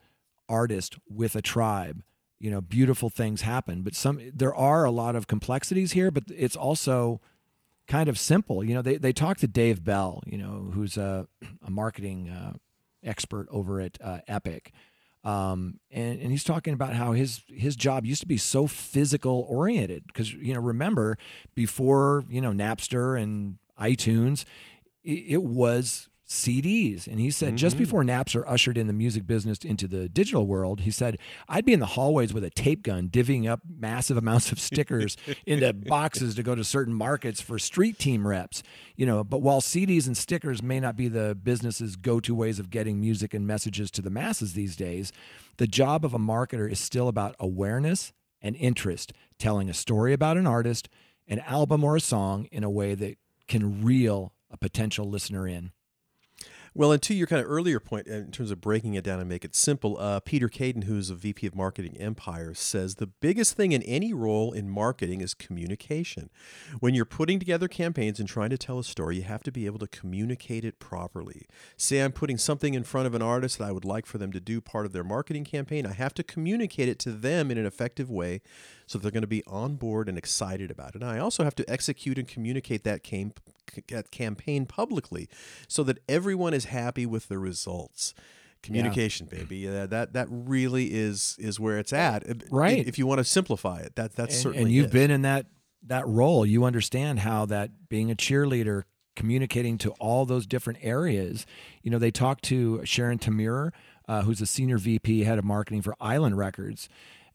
[0.49, 2.03] artist with a tribe
[2.39, 3.83] you know beautiful things happen.
[3.83, 7.21] But some there are a lot of complexities here but it's also
[7.87, 8.63] kind of simple.
[8.65, 11.27] You know they, they talked to dave bell you know who's a,
[11.67, 12.55] a marketing uh,
[13.05, 14.73] expert over at uh, epic.
[15.25, 19.47] Um, and, and he's talking about how his his job used to be so physical
[19.49, 20.05] oriented.
[20.07, 21.19] Because you know remember
[21.55, 24.45] before you know napster and itunes
[25.05, 27.07] it, it was CDs.
[27.07, 27.85] And he said just mm-hmm.
[27.85, 31.73] before Napster ushered in the music business into the digital world, he said, I'd be
[31.73, 36.35] in the hallways with a tape gun, divvying up massive amounts of stickers into boxes
[36.35, 38.63] to go to certain markets for street team reps.
[38.95, 42.59] You know, but while CDs and stickers may not be the business's go to ways
[42.59, 45.13] of getting music and messages to the masses these days,
[45.57, 48.13] the job of a marketer is still about awareness
[48.43, 50.91] and interest, telling a story about an artist,
[51.27, 55.73] an album, or a song in a way that can reel a potential listener in.
[56.75, 59.29] Well, and to your kind of earlier point, in terms of breaking it down and
[59.29, 63.55] make it simple, uh, Peter Caden, who's a VP of Marketing Empire, says the biggest
[63.55, 66.31] thing in any role in marketing is communication.
[66.81, 69.67] When you're putting together campaigns and trying to tell a story, you have to be
[69.67, 71.47] able to communicate it properly.
[71.77, 74.33] Say I'm putting something in front of an artist that I would like for them
[74.33, 77.59] to do part of their marketing campaign, I have to communicate it to them in
[77.59, 78.41] an effective way
[78.87, 81.03] so they're going to be on board and excited about it.
[81.03, 83.35] And I also have to execute and communicate that, cam-
[83.89, 85.29] that campaign publicly
[85.67, 88.15] so that everyone is happy with the results.
[88.63, 89.69] Communication, baby.
[89.69, 92.25] Uh, that that really is is where it's at.
[92.51, 92.85] Right.
[92.87, 94.63] If you want to simplify it, that that's and, certainly.
[94.65, 94.93] and you've it.
[94.93, 95.47] been in that
[95.87, 98.83] that role you understand how that being a cheerleader
[99.17, 101.47] communicating to all those different areas
[101.83, 103.73] you know they talked to sharon tamir
[104.07, 106.89] uh, who's a senior vp head of marketing for island records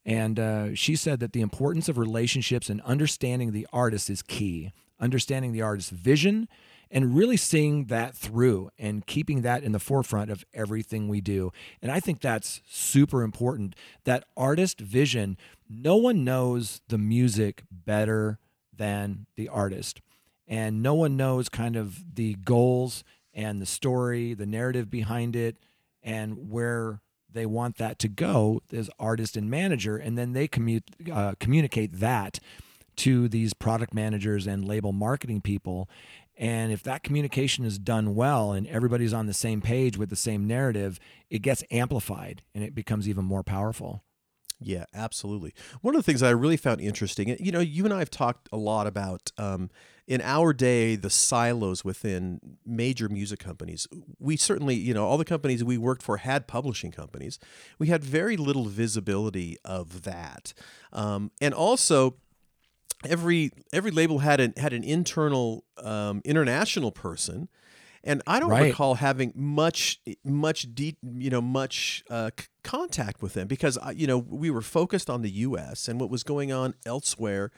[0.06, 4.72] and uh, she said that the importance of relationships and understanding the artist is key
[5.04, 6.48] understanding the artist's vision
[6.90, 11.52] and really seeing that through and keeping that in the forefront of everything we do.
[11.82, 13.76] And I think that's super important.
[14.06, 15.36] That artist vision,
[15.68, 18.38] no one knows the music better
[18.72, 20.02] than the artist.
[20.48, 25.58] And no one knows kind of the goals and the story, the narrative behind it,
[26.04, 29.98] and where they want that to go as artist and manager.
[29.98, 32.40] And then they commu- uh, communicate that
[32.98, 35.90] to these product managers and label marketing people.
[36.36, 40.16] And if that communication is done well and everybody's on the same page with the
[40.16, 44.04] same narrative, it gets amplified and it becomes even more powerful.
[44.60, 45.54] Yeah, absolutely.
[45.82, 48.48] One of the things I really found interesting, you know, you and I have talked
[48.52, 49.70] a lot about um,
[50.08, 53.88] in our day the silos within major music companies.
[54.20, 57.40] We certainly, you know, all the companies we worked for had publishing companies.
[57.78, 60.54] We had very little visibility of that,
[60.94, 62.16] um, and also
[63.06, 67.50] every every label had an had an internal um, international person
[68.06, 68.64] and I don't Right.
[68.72, 73.94] recall having much much de- you know much uh, c- contact with them because uh,
[73.96, 75.88] you know we were focused on the U.S.
[75.88, 77.52] and what was going on elsewhere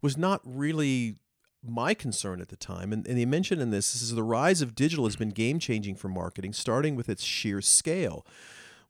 [0.00, 1.16] was not really
[1.64, 2.92] my concern at the time.
[2.92, 5.60] And, and they mentioned in this, this is the rise of digital has been game
[5.60, 8.26] changing for marketing, starting with its sheer scale.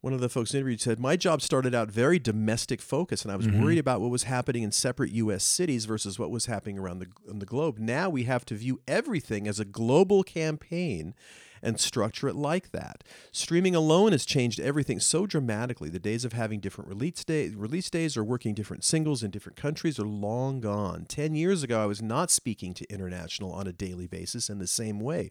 [0.02, 3.36] One of the folks interviewed said, My job started out very domestic focused, and I
[3.36, 3.62] was mm-hmm.
[3.62, 5.44] worried about what was happening in separate U.S.
[5.44, 7.78] cities versus what was happening around the, the globe.
[7.78, 11.14] Now we have to view everything as a global campaign
[11.62, 13.04] and structure it like that.
[13.30, 15.88] Streaming alone has changed everything so dramatically.
[15.88, 19.56] The days of having different release, day, release days or working different singles in different
[19.56, 21.04] countries are long gone.
[21.04, 24.66] 10 years ago, I was not speaking to international on a daily basis in the
[24.66, 25.30] same way.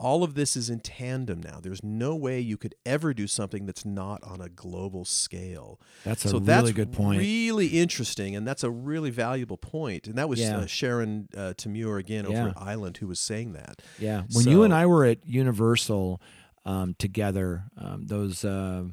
[0.00, 1.60] All of this is in tandem now.
[1.60, 5.78] There's no way you could ever do something that's not on a global scale.
[6.04, 7.20] That's a so really that's good point.
[7.20, 10.06] Really interesting, and that's a really valuable point.
[10.06, 10.60] And that was Yeah.
[10.60, 12.48] uh, Sharon uh, Tamur again over Yeah.
[12.48, 13.82] at Island who was saying that.
[13.98, 14.22] Yeah.
[14.32, 16.20] When you and I were at Universal
[16.64, 18.84] um, together, um, those, uh,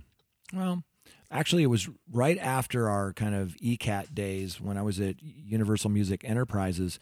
[0.53, 0.83] well,
[1.31, 5.89] actually, it was right after our kind of ECAT days when I was at Universal
[5.91, 6.99] Music Enterprises.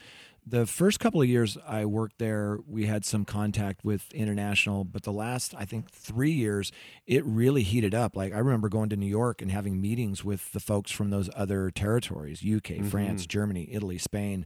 [0.47, 5.01] The first couple of years I worked there, we had some contact with international, but
[5.01, 6.71] the last, I think, three years,
[7.07, 8.15] it really heated up.
[8.15, 11.31] Like, I remember going to New York and having meetings with the folks from those
[11.35, 14.45] other territories UK, France, Germany, Italy, Spain.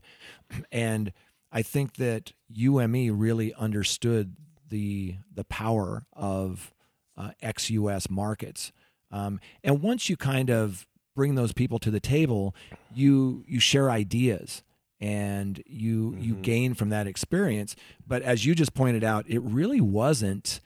[0.72, 1.12] And
[1.52, 4.36] I think that UME really understood
[4.68, 6.72] the the power of
[7.16, 8.72] uh, ex-US markets.
[9.10, 12.54] Um, and once you kind of bring those people to the table,
[12.94, 14.62] you you share ideas
[15.00, 17.74] and you you gain from that experience.
[18.06, 20.60] But as you just pointed out, it really wasn't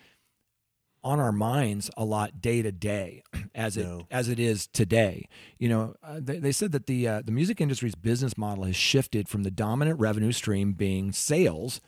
[1.03, 3.23] on our minds a lot day to day
[3.55, 4.07] as it No.
[4.11, 5.29] as it is today.
[5.59, 8.75] You know, uh, they, they said that the uh, the music industry's business model has
[8.77, 11.81] shifted from the dominant revenue stream being sales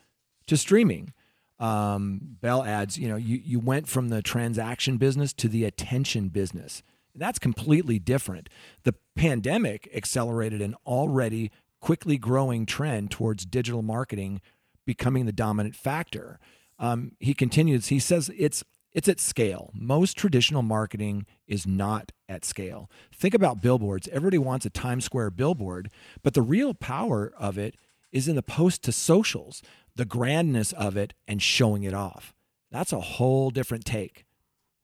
[0.47, 1.13] to streaming.
[1.59, 6.29] Um, Bell adds, you know, you you went from the transaction business to the attention
[6.29, 6.83] business.
[7.15, 8.51] That's completely different.
[8.83, 14.41] The pandemic accelerated an already quickly growing trend towards digital marketing
[14.87, 16.39] becoming the dominant factor.
[16.79, 17.89] Um, he continues.
[17.89, 19.71] He says it's it's at scale.
[19.75, 22.91] Most traditional marketing is not at scale.
[23.15, 24.09] Think about billboards.
[24.09, 25.91] Everybody wants a Times Square billboard,
[26.23, 27.75] but the real power of it
[28.11, 29.61] is in the post to socials,
[29.95, 32.35] the grandness of it, and showing it off.
[32.71, 34.26] That's a whole different take.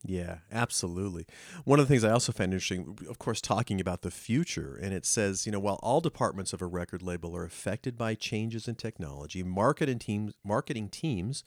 [0.05, 1.27] Yeah, absolutely.
[1.65, 4.93] One of the things I also found interesting, of course, talking about the future, and
[4.93, 8.67] it says, you know, while all departments of a record label are affected by changes
[8.67, 11.44] in technology, marketing teams, marketing teams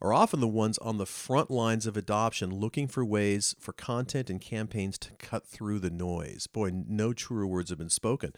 [0.00, 4.28] are often the ones on the front lines of adoption, looking for ways for content
[4.28, 6.48] and campaigns to cut through the noise.
[6.48, 8.32] Boy, no truer words have been spoken.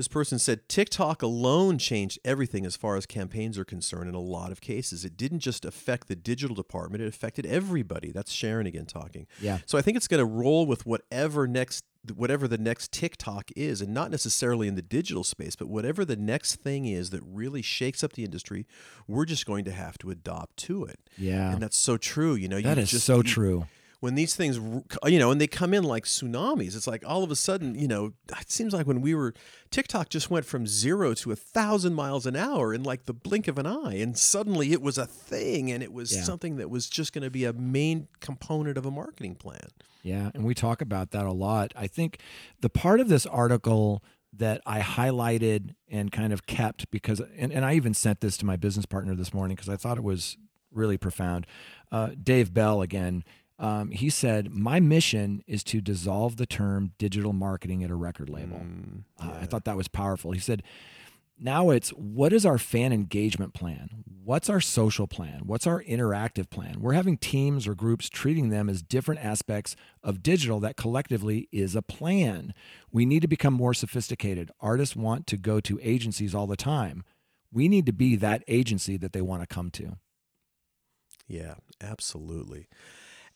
[0.00, 4.18] This person said TikTok alone changed everything as far as campaigns are concerned in a
[4.18, 5.04] lot of cases.
[5.04, 8.10] It didn't just affect the digital department, it affected everybody.
[8.10, 9.26] That's Sharon again talking.
[9.42, 9.58] Yeah.
[9.66, 11.84] So I think it's going to roll with whatever next
[12.14, 16.16] whatever the next TikTok is and not necessarily in the digital space, but whatever the
[16.16, 18.66] next thing is that really shakes up the industry,
[19.06, 20.98] we're just going to have to adopt to it.
[21.18, 21.52] Yeah.
[21.52, 22.58] And that's so true, you know.
[22.58, 23.66] That you is just, so you- true.
[24.00, 24.56] When these things
[25.06, 27.86] you know and they come in like tsunamis it's like all of a sudden you
[27.86, 29.32] know it seems like when we were
[29.70, 33.46] tiktok just went from zero to a thousand miles an hour in like the blink
[33.46, 36.22] of an eye and suddenly it was a thing and it was Yeah.
[36.22, 39.68] something that was just going to be a main component of a marketing plan
[40.02, 41.72] Yeah, and we talk about that a lot.
[41.76, 42.20] I think
[42.60, 47.64] the part of this article that I highlighted and kind of kept because, and, and
[47.64, 50.38] I even sent this to my business partner this morning because I thought it was
[50.72, 51.46] really profound.
[51.92, 53.24] Uh, Dave Bell, again,
[53.60, 58.28] um, he said, My mission is to dissolve the term digital marketing at a record
[58.28, 58.62] label.
[59.22, 60.32] Uh, I thought that was powerful.
[60.32, 60.62] He said,
[61.42, 64.04] now it's what is our fan engagement plan?
[64.22, 65.42] What's our social plan?
[65.46, 66.80] What's our interactive plan?
[66.80, 71.74] We're having teams or groups treating them as different aspects of digital that collectively is
[71.74, 72.52] a plan.
[72.92, 74.50] We need to become more sophisticated.
[74.60, 77.04] Artists want to go to agencies all the time.
[77.50, 79.96] We need to be that agency that they want to come to.
[81.26, 82.68] yeah absolutely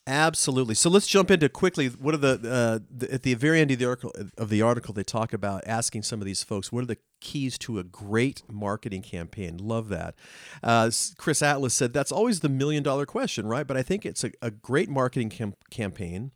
[0.06, 0.74] Absolutely.
[0.74, 1.86] So let's jump into quickly.
[1.88, 4.92] What are the, uh, the at the very end of the article of the article
[4.92, 8.42] they talk about asking some of these folks what are the keys to a great
[8.50, 9.56] marketing campaign.
[9.56, 10.14] Love that.
[10.62, 13.66] Uh, Chris Atlas said that's always the million dollar question, right?
[13.66, 16.32] But I think it's a, a great marketing cam- campaign.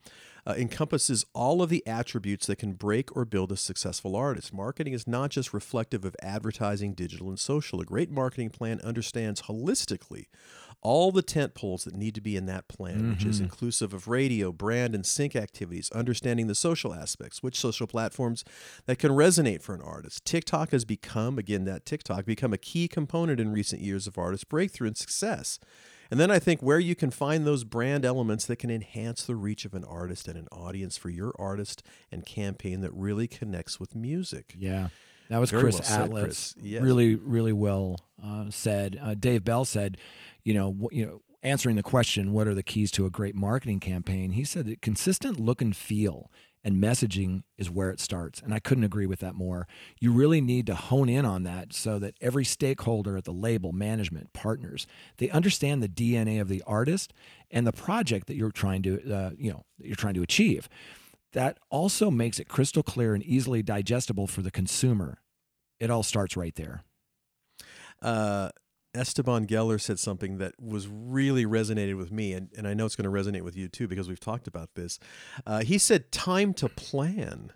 [0.47, 4.51] Uh, encompasses all of the attributes that can break or build a successful artist.
[4.51, 7.83] Marketing is not just reflective of advertising, digital, and social.
[7.83, 10.25] A great marketing plan understands holistically
[10.81, 13.45] all the tent poles that need to be in that plan, which is mm-hmm.
[13.45, 18.45] inclusive of radio, brand, and sync activities, understanding the social aspects, which social platforms
[18.87, 20.25] that can resonate for an artist.
[20.25, 24.49] TikTok has become, again, that TikTok, become a key component in recent years of artist
[24.49, 25.59] breakthrough and success.
[26.11, 29.37] And then I think where you can find those brand elements that can enhance the
[29.37, 33.79] reach of an artist and an audience for your artist and campaign that really connects
[33.79, 34.55] with music.
[34.57, 34.89] Yeah.
[35.29, 36.23] That was Very Chris well said, Atlas.
[36.23, 36.55] Chris.
[36.61, 36.83] Yes.
[36.83, 38.99] Really, really well uh, said.
[39.03, 39.99] Uh, Dave Bell said,
[40.43, 43.81] you know, you know, answering the question, what are the keys to a great marketing
[43.81, 44.33] campaign?
[44.33, 46.31] He said that consistent look and feel
[46.65, 48.41] and messaging is where it starts.
[48.41, 49.67] And I couldn't agree with that more.
[50.01, 53.73] You really need to hone in on that so that every stakeholder at the label,
[53.73, 54.87] management, partners,
[55.19, 57.13] they understand the DNA of the artist
[57.51, 60.69] and the project that you're trying to, uh, you know, that you're trying to achieve.
[61.33, 65.21] That also makes it crystal clear and easily digestible for the consumer.
[65.79, 66.85] It all starts right there.
[68.03, 68.51] uh,
[68.95, 72.97] Esteban Geller said something that was really resonated with me, and, and I know it's
[72.97, 74.99] going to resonate with you too because we've talked about this.
[75.47, 77.53] Uh, he said, Time to plan.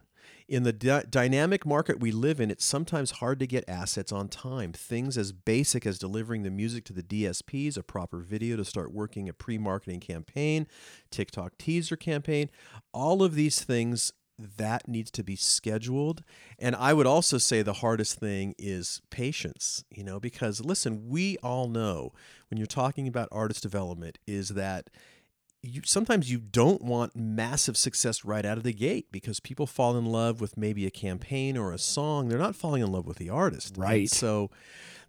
[0.52, 4.28] In the dy- dynamic market we live in, it's sometimes hard to get assets on
[4.28, 4.74] time.
[4.74, 8.92] Things as basic as delivering the music to the DSPs, a proper video to start
[8.92, 10.66] working a pre marketing campaign,
[11.10, 12.50] TikTok teaser campaign,
[12.92, 16.22] all of these things that needs to be scheduled.
[16.58, 21.38] And I would also say the hardest thing is patience, you know, because listen, we
[21.38, 22.12] all know
[22.50, 24.90] when you're talking about artist development is that
[25.62, 29.96] you sometimes you don't want massive success right out of the gate because people fall
[29.96, 32.28] in love with maybe a campaign or a song.
[32.28, 33.74] They're not falling in love with the artist.
[33.76, 34.10] And Right.
[34.10, 34.50] so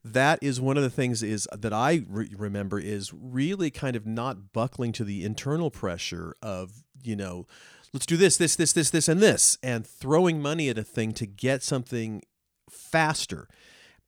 [0.06, 4.06] that is one of the things is that I re- remember is really kind of
[4.06, 7.48] not buckling to the internal pressure of, you know,
[7.94, 11.14] let's do this, this, this, this, this, and this, and throwing money at a thing
[11.14, 12.22] to get something
[12.70, 13.48] faster,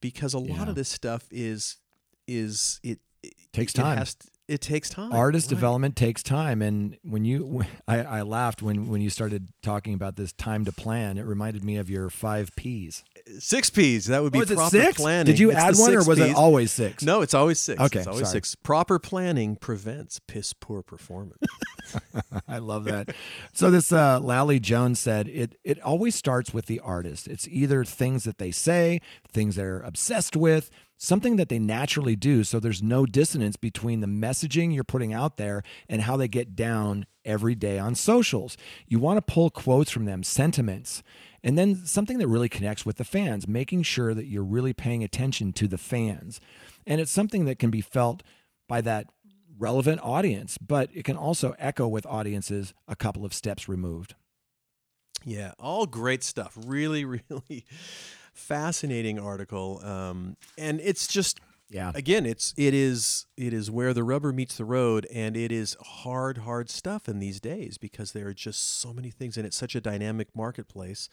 [0.02, 0.70] because a lot Yeah.
[0.70, 1.78] of this stuff is
[2.28, 3.98] is it, it Takes it time.
[4.00, 5.12] has to- it takes time.
[5.12, 5.56] Artist Right.
[5.56, 10.16] development takes time, and when you, I, I laughed when when you started talking about
[10.16, 11.18] this time to plan.
[11.18, 13.04] It reminded me of your five P's.
[13.40, 14.06] Six P's.
[14.06, 14.98] That would be Oh, proper six?
[14.98, 15.26] planning.
[15.26, 17.04] Did you It's add one, or was it always six?
[17.04, 17.82] No, it's always six.
[17.82, 18.34] Okay, it's always sorry.
[18.38, 18.56] six.
[18.56, 21.40] Proper planning prevents piss poor performance.
[22.48, 23.16] I love that.
[23.54, 25.58] so this uh, Lally Jones said it.
[25.64, 27.28] It always starts with the artist.
[27.28, 29.02] It's either things that they say,
[29.32, 32.44] things they're obsessed with, something that they naturally do.
[32.44, 36.56] So there's no dissonance between the messaging you're putting out there and how they get
[36.56, 38.56] down every day on socials.
[38.88, 41.02] You want to pull quotes from them, sentiments.
[41.46, 45.04] And then something that really connects with the fans, making sure that you're really paying
[45.04, 46.42] attention to the fans.
[46.88, 48.24] And it's something that can be felt
[48.68, 49.06] by that
[49.60, 54.16] relevant audience, but it can also echo with audiences a couple of steps removed.
[55.24, 56.58] Yeah, all great stuff.
[56.66, 57.66] Really, really
[58.34, 59.82] fascinating article.
[59.86, 61.40] Um, and it's just
[61.70, 61.92] Yeah.
[61.96, 65.76] again, it's it is it is where the rubber meets the road, and it is
[65.82, 69.58] hard, hard stuff in these days because there are just so many things, and it's
[69.58, 71.10] such a dynamic marketplace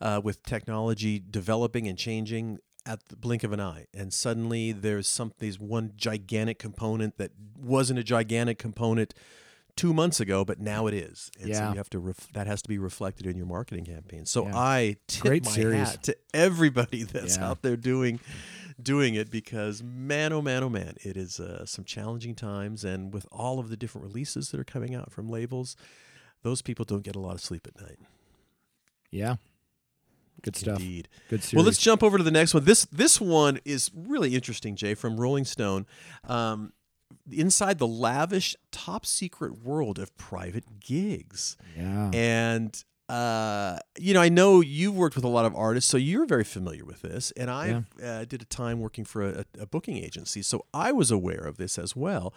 [0.00, 5.06] uh, with technology developing and changing at the blink of an eye, and suddenly there's
[5.08, 9.14] some there's one gigantic component that wasn't a gigantic component
[9.76, 12.60] two months ago, but now it is, and so you have to ref- that has
[12.62, 14.26] to be reflected in your marketing campaign.
[14.26, 14.56] So Yeah.
[14.56, 15.88] I tip Great my series.
[15.90, 17.48] hat to everybody that's Yeah.
[17.48, 18.20] out there doing
[18.82, 23.12] doing it because man oh man oh man it is uh, some challenging times and
[23.14, 25.76] with all of the different releases that are coming out from labels
[26.42, 27.98] those people don't get a lot of sleep at night
[29.10, 29.36] Yeah.
[30.42, 30.78] Good stuff.
[30.80, 31.54] indeed Good series.
[31.56, 34.94] well let's jump over to the next one this this one is really interesting jay
[34.94, 35.86] from rolling stone
[36.28, 36.72] um,
[37.30, 42.10] inside the lavish top secret world of private gigs Yeah.
[42.12, 46.26] and uh, you know, I know you've worked with a lot of artists, so you're
[46.26, 47.32] very familiar with this.
[47.32, 51.10] And I uh, did a time working for a, a booking agency, so I was
[51.10, 52.32] aware of this as well.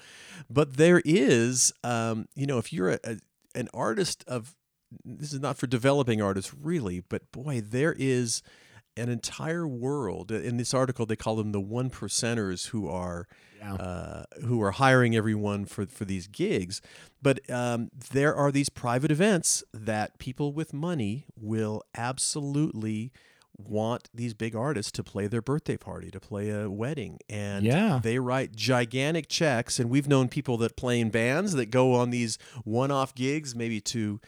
[0.50, 3.18] But there is, um, you know, if you're a, a,
[3.56, 4.56] an artist of,
[5.06, 8.42] this is not for developing artists really, but boy, there is
[8.98, 10.32] an entire world.
[10.32, 13.28] In this article, they call them the one percenters who are
[13.60, 13.74] Yeah.
[13.74, 16.82] uh, who are hiring everyone for for these gigs.
[17.22, 23.12] But um, there are these private events that people with money will absolutely
[23.58, 28.00] want these big artists to play their birthday party, to play a wedding, and Yeah.
[28.04, 29.80] they write gigantic checks.
[29.80, 33.82] And we've known people that play in bands that go on these one-off gigs, maybe
[33.82, 34.22] to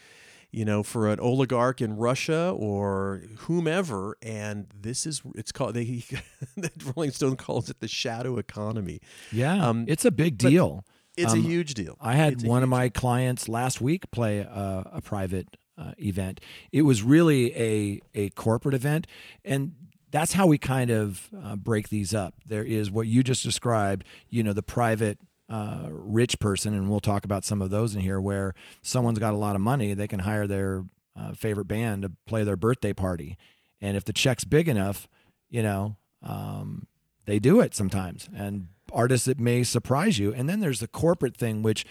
[0.52, 4.18] you know, for an oligarch in Russia or whomever.
[4.22, 6.04] And this is, it's called, they,
[6.96, 9.00] Rolling Stone calls it the shadow economy.
[9.32, 9.68] yeah.
[9.68, 10.86] um, it's a big deal.
[11.18, 11.98] It's Um, a huge deal.
[12.00, 16.40] I had It's one of my clients last week play a, a private uh, event.
[16.72, 19.06] It was really a a corporate event,
[19.44, 19.74] and
[20.12, 22.36] that's how we kind of uh, break these up.
[22.46, 24.06] There is what you just described.
[24.30, 25.20] You know, the private.
[25.50, 29.34] Uh, rich person, and we'll talk about some of those in here, where someone's got
[29.34, 30.86] a lot of money, they can hire their
[31.20, 33.36] uh, favorite band to play their birthday party,
[33.82, 35.08] and if the check's big enough,
[35.50, 36.86] you know, um,
[37.26, 38.30] they do it sometimes.
[38.36, 40.34] And artists it may surprise you.
[40.34, 41.86] And then there's the corporate thing which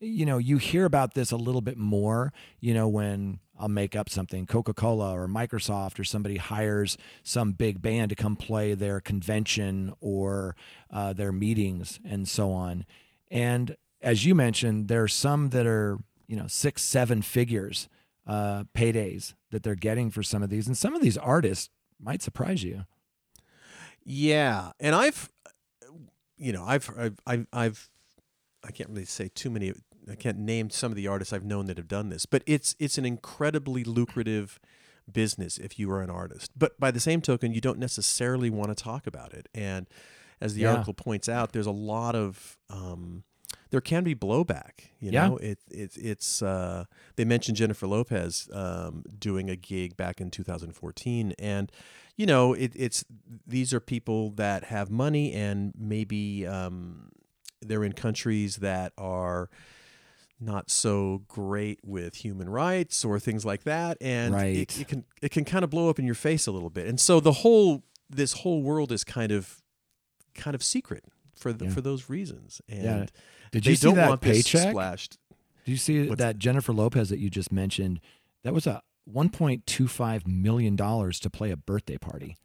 [0.00, 3.96] you know you hear about this a little bit more you know when i'll make
[3.96, 9.00] up something coca-cola or microsoft or somebody hires some big band to come play their
[9.00, 10.54] convention or
[10.92, 12.84] uh, their meetings and so on.
[13.30, 17.88] And as you mentioned there are some that are you know six seven figures
[18.28, 20.66] uh, paydays that they're getting for some of these.
[20.66, 22.84] And some of these artists might surprise you.
[24.04, 25.30] Yeah, and I've,
[26.36, 27.90] you know, I've, I've, I've, I've,
[28.64, 29.72] I can't really say too many.
[30.10, 32.74] I can't name some of the artists I've known that have done this, but it's
[32.78, 34.58] it's an incredibly lucrative
[35.10, 36.50] business if you are an artist.
[36.56, 39.48] But by the same token, you don't necessarily want to talk about it.
[39.54, 39.86] And
[40.40, 40.72] as the Yeah.
[40.72, 43.24] article points out, there's a lot of um,
[43.70, 44.90] there can be blowback.
[45.00, 45.28] You Yeah.
[45.28, 46.84] know, it, it it's uh,
[47.16, 51.70] they mentioned Jennifer Lopez um, doing a gig back in 2014, and
[52.16, 53.04] you know, it, it's
[53.46, 57.10] these are people that have money and maybe um,
[57.60, 59.48] they're in countries that are
[60.40, 64.56] not so great with human rights or things like that, and Right.
[64.56, 66.86] it, it can it can kind of blow up in your face a little bit.
[66.86, 69.60] And so the whole this whole world is kind of
[70.34, 71.04] kind of secret
[71.36, 71.70] for the, Yeah.
[71.72, 72.60] for those reasons.
[72.68, 73.06] And Yeah.
[73.52, 74.70] Did they you see don't that want paycheck?
[74.70, 75.18] splashed.
[75.64, 78.00] Do you see What's- that Jennifer Lopez that you just mentioned?
[78.44, 82.36] That was a 1.25 million dollars to play a birthday party.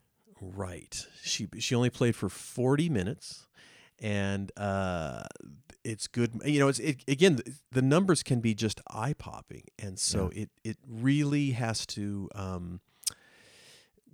[0.41, 1.05] Right.
[1.23, 3.47] She she only played for 40 minutes
[4.03, 5.23] and uh
[5.83, 7.39] it's good you know it's it, again
[7.71, 12.79] the numbers can be just eye popping and so it it really has to um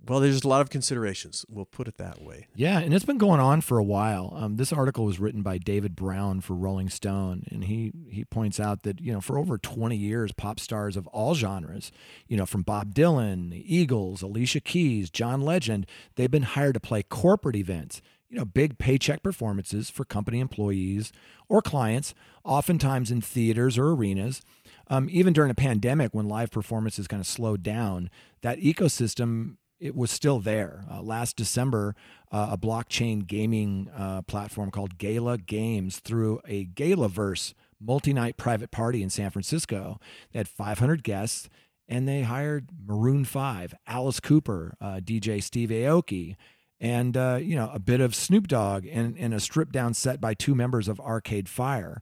[0.08, 3.18] well there's a lot of considerations we'll put it that way Yeah, and it's been
[3.18, 4.32] going on for a while.
[4.34, 8.58] Um, this article was written by David Browne for Rolling Stone, and he he points
[8.58, 11.92] out that you know for over 20 years, pop stars of all genres,
[12.26, 15.86] you know from Bob Dylan, the Eagles, Alicia Keys, John Legend,
[16.16, 18.00] they've been hired to play corporate events.
[18.30, 21.12] You know, big paycheck performances for company employees
[21.48, 22.14] or clients,
[22.44, 24.40] oftentimes in theaters or arenas.
[24.86, 28.08] Um, even during a pandemic, when live performances kind of slowed down,
[28.42, 30.84] that ecosystem it was still there.
[30.90, 31.96] Uh, last December,
[32.30, 39.02] uh, a blockchain gaming uh, platform called Gala Games threw a Galaverse multi-night private party
[39.02, 39.98] in San Francisco.
[40.32, 41.48] They had 500 guests,
[41.88, 46.36] and they hired Maroon Five, Alice Cooper, uh, DJ Steve Aoki,
[46.80, 50.34] and uh, you know a bit of Snoop Dogg, and, and a stripped-down set by
[50.34, 52.00] two members of Arcade Fire.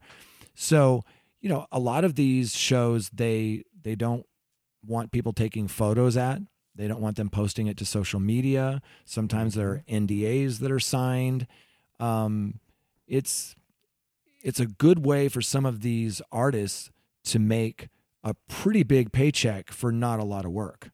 [0.55, 1.03] So
[1.41, 4.25] you know a lot of these shows they they don't
[4.87, 6.41] want people taking photos at.
[6.75, 8.81] They don't want them posting it to social media.
[9.05, 11.47] Sometimes there are NDAs that are signed.
[11.99, 12.61] um,
[13.09, 13.57] it's
[14.41, 16.91] it's a good way for some of these artists
[17.25, 17.89] to make
[18.23, 20.91] a pretty big paycheck for not a lot of work.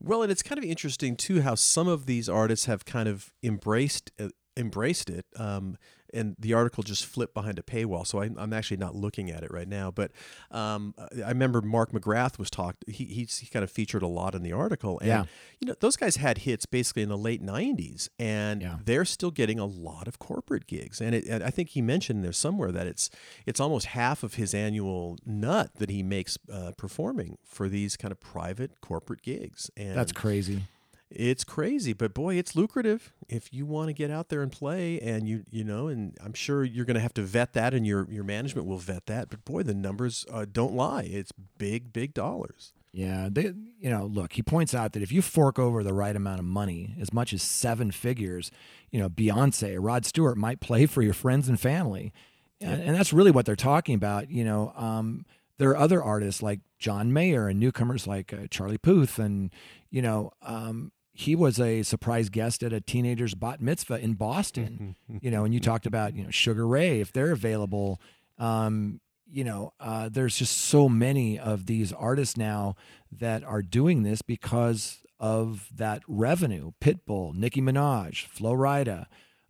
[0.00, 3.32] Well, and it's kind of interesting too how some of these artists have kind of
[3.42, 5.26] embraced uh, embraced it.
[5.36, 5.76] Um,
[6.14, 9.42] and the article just flipped behind a paywall, so I'm, I'm actually not looking at
[9.42, 9.90] it right now.
[9.90, 10.12] But
[10.50, 10.94] um,
[11.24, 12.84] I remember Mark McGrath was talked.
[12.88, 15.24] He he's, he kind of featured a lot in the article, and Yeah.
[15.60, 18.78] you know those guys had hits basically in the late '90s, and Yeah.
[18.84, 21.00] they're still getting a lot of corporate gigs.
[21.00, 23.10] And, it, and I think he mentioned there somewhere that it's
[23.46, 28.12] it's almost half of his annual nut that he makes uh, performing for these kind
[28.12, 29.70] of private corporate gigs.
[29.76, 30.62] And That's crazy.
[31.10, 35.00] It's crazy, but boy, it's lucrative if you want to get out there and play.
[35.00, 37.86] And you, you know, and I'm sure you're going to have to vet that, and
[37.86, 39.30] your your management will vet that.
[39.30, 41.02] But boy, the numbers uh, don't lie.
[41.02, 42.72] It's big, big dollars.
[42.92, 46.14] Yeah, they, you know, look, he points out that if you fork over the right
[46.14, 48.52] amount of money, as much as seven figures,
[48.92, 52.12] you know, Beyonce, Rod Stewart might play for your friends and family,
[52.60, 54.30] and, and that's really what they're talking about.
[54.30, 55.26] You know, um,
[55.58, 59.50] there are other artists like John Mayer and newcomers like uh, Charlie Puth, and
[59.90, 64.96] you know, um, he was a surprise guest at a teenager's bat mitzvah in Boston.
[65.20, 68.00] you know, and you talked about you know Sugar Ray if they're available.
[68.38, 72.76] Um, you know, uh, there's just so many of these artists now
[73.10, 76.72] that are doing this because of that revenue.
[76.80, 79.06] Pitbull, Nicki Minaj, Flo Rida,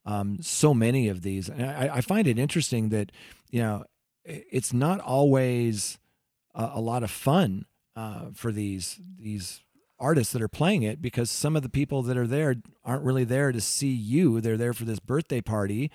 [0.06, 1.48] um, so many of these.
[1.48, 3.10] And I, I find it interesting that,
[3.50, 3.84] you know,
[4.24, 5.98] it's not always
[6.54, 7.66] a, a lot of fun
[7.96, 9.60] uh, for these these
[9.98, 13.24] artists that are playing it because some of the people that are there aren't really
[13.24, 14.40] there to see you.
[14.40, 15.90] They're there for this birthday party.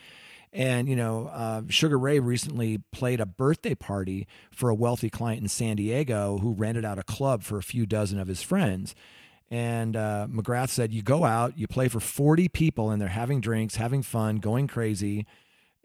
[0.52, 5.42] And, you know, uh, Sugar Ray recently played a birthday party for a wealthy client
[5.42, 8.96] in San Diego who rented out a club for a few dozen of his friends.
[9.52, 13.42] And uh, McGrath said, You go out, you play for 40 people, and they're having
[13.42, 15.26] drinks, having fun, going crazy.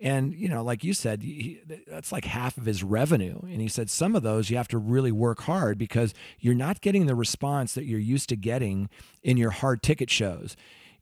[0.01, 3.39] And, you know, like you said, he, that's like half of his revenue.
[3.45, 6.81] And he said, Some of those you have to really work hard because you're not
[6.81, 8.89] getting the response that you're used to getting
[9.23, 10.57] in your hard ticket shows.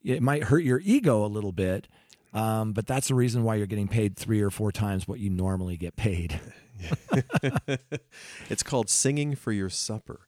[0.05, 1.89] It might hurt your ego a little bit,
[2.35, 5.31] um, but that's the reason why you're getting paid three or four times what you
[5.31, 6.39] normally get paid.
[8.51, 10.21] It's called singing for your supper.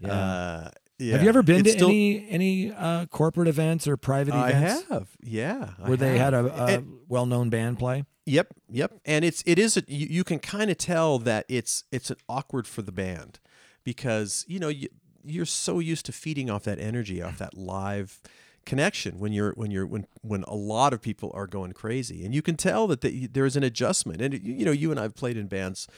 [0.00, 0.12] Yeah.
[0.12, 1.12] Uh, yeah.
[1.14, 4.84] Have you ever been It's to still- any any uh, corporate events or private events?
[4.90, 5.08] I have.
[5.22, 5.70] Yeah.
[5.82, 8.04] I where they had a, a And- well-known band play?
[8.26, 8.92] Yep, yep.
[9.04, 12.16] And it's it is a, you, you can kind of tell that it's it's an
[12.28, 13.40] awkward for the band
[13.84, 14.88] because you know you,
[15.24, 18.20] you're so used to feeding off that energy off that live
[18.64, 22.24] connection when you're when you're when when a lot of people are going crazy.
[22.24, 24.20] And you can tell that the, there's an adjustment.
[24.22, 25.88] And you know you and I've played in bands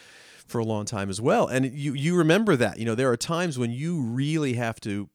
[0.46, 1.46] for a long time as well.
[1.46, 2.78] And you you remember that.
[2.78, 5.10] You know there are times when you really have to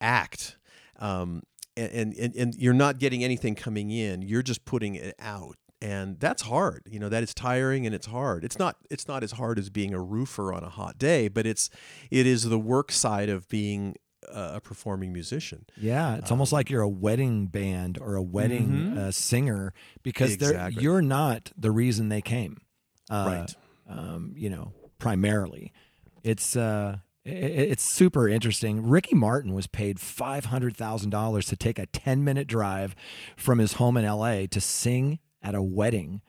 [0.00, 0.56] act
[0.98, 1.42] um,
[1.76, 4.20] and, and and you're not getting anything coming in.
[4.20, 8.06] You're just putting it out and that's hard you know that is tiring and it's
[8.06, 11.26] hard it's not it's not as hard as being a roofer on a hot day
[11.28, 11.70] but it's
[12.10, 13.94] it is the work side of being
[14.32, 19.10] a performing musician Yeah, it's almost like you're a wedding band or a wedding uh,
[19.10, 19.72] singer
[20.02, 20.82] because Exactly.
[20.82, 22.58] you're not the reason they came.
[23.10, 23.54] Uh, Right.
[23.98, 25.72] Um, you know, primarily,
[26.22, 28.86] it's uh, it's super interesting.
[28.88, 32.94] Ricky Martin was paid five hundred thousand dollars to take a ten minute drive
[33.36, 34.46] from his home in L.A.
[34.48, 36.22] to sing at a wedding.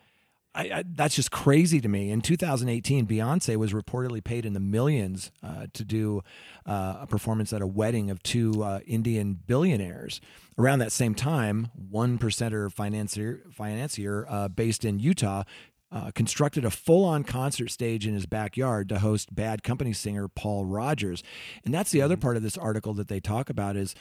[0.54, 2.12] I, I, that's just crazy to me.
[2.12, 6.24] In 2018, Beyonce was reportedly paid in the millions uh, to do
[6.66, 10.20] uh, a performance at a wedding of two uh, Indian billionaires.
[10.58, 15.44] Around that same time, one percenter financier, financier uh, based in Utah
[15.92, 20.66] uh, constructed a full-on concert stage in his backyard to host Bad Company singer Paul
[20.66, 21.22] Rodgers.
[21.66, 23.94] And that's the other part of this article that they talk about is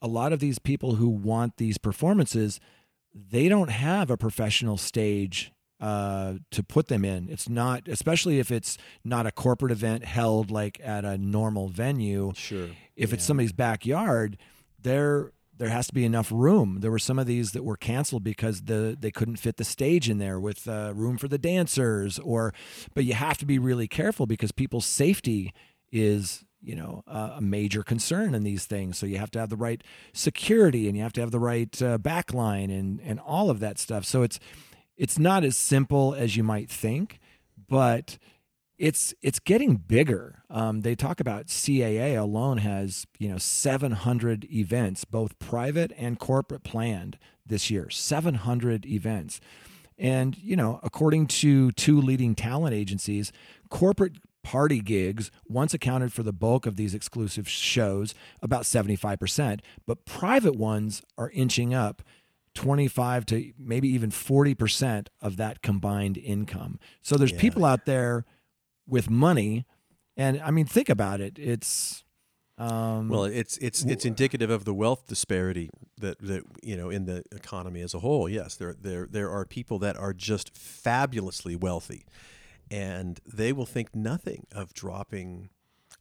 [0.00, 2.60] a lot of these people who want these performances
[3.30, 7.28] they don't have a professional stage uh, to put them in.
[7.28, 12.32] It's not, especially if it's not a corporate event held like at a normal venue.
[12.34, 12.68] Sure.
[12.96, 14.38] If it's somebody's backyard,
[14.80, 16.78] there there has to be enough room.
[16.80, 20.08] There were some of these that were canceled because the they couldn't fit the stage
[20.08, 22.18] in there with uh, room for the dancers.
[22.20, 22.54] Or,
[22.94, 25.52] but you have to be really careful because people's safety
[25.90, 28.98] is you know a major concern in these things.
[28.98, 29.82] So you have to have the right
[30.12, 33.78] security and you have to have the right uh, backline and and all of that
[33.78, 34.04] stuff.
[34.04, 34.38] So it's
[34.96, 37.20] it's not as simple as you might think
[37.68, 38.18] but
[38.78, 40.42] it's it's getting bigger.
[40.50, 46.62] Um, they talk about caa alone has you know 700 events both private and corporate
[46.62, 49.40] planned this year 700 events.
[50.00, 53.32] And, you know, according to two leading talent agencies,
[53.68, 54.12] corporate
[54.42, 60.56] party gigs once accounted for the bulk of these exclusive shows, about 75%, but private
[60.56, 62.02] ones are inching up.
[62.54, 66.80] 25 to maybe even 40% of that combined income.
[67.02, 67.40] So there's Yeah.
[67.40, 68.24] people out there
[68.84, 69.64] with money
[70.16, 71.38] and I mean think about it.
[71.38, 72.02] It's
[72.56, 77.04] um Well, it's it's it's indicative of the wealth disparity that that you know in
[77.04, 78.28] the economy as a whole.
[78.28, 82.04] Yes, there there there are people that are just fabulously wealthy,
[82.70, 85.50] and they will think nothing of dropping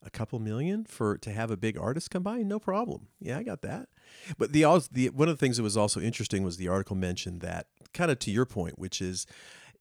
[0.04, 2.38] a couple million for to have a big artist come by.
[2.44, 3.08] No problem.
[3.20, 3.90] Yeah, I got that.
[4.38, 7.42] But the the one of the things that was also interesting was the article mentioned
[7.42, 9.26] that kind of to your point, which is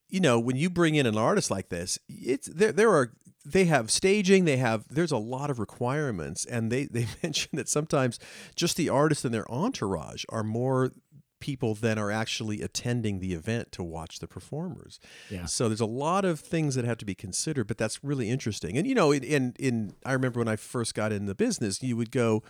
[0.09, 2.71] you know, when you bring in an artist like this, it's there.
[2.71, 3.11] There are
[3.45, 4.45] they have staging.
[4.45, 8.19] They have there's a lot of requirements, and they they mentioned that sometimes
[8.55, 10.91] just the artist and their entourage are more
[11.39, 14.99] people than are actually attending the event to watch the performers.
[15.29, 15.45] Yeah.
[15.45, 18.77] So there's a lot of things that have to be considered, but that's really interesting.
[18.77, 21.81] And you know, in in, in I remember when I first got in the business,
[21.81, 22.43] you would go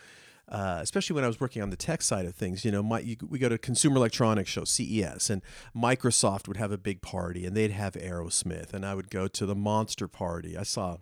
[0.50, 3.00] uh, especially when I was working on the tech side of things, you know, my,
[3.00, 5.42] you, we go to Consumer Electronics Show, CES, and
[5.76, 9.46] Microsoft would have a big party, and they'd have Aerosmith, and I would go to
[9.46, 10.58] the Monster Party.
[10.58, 10.98] I saw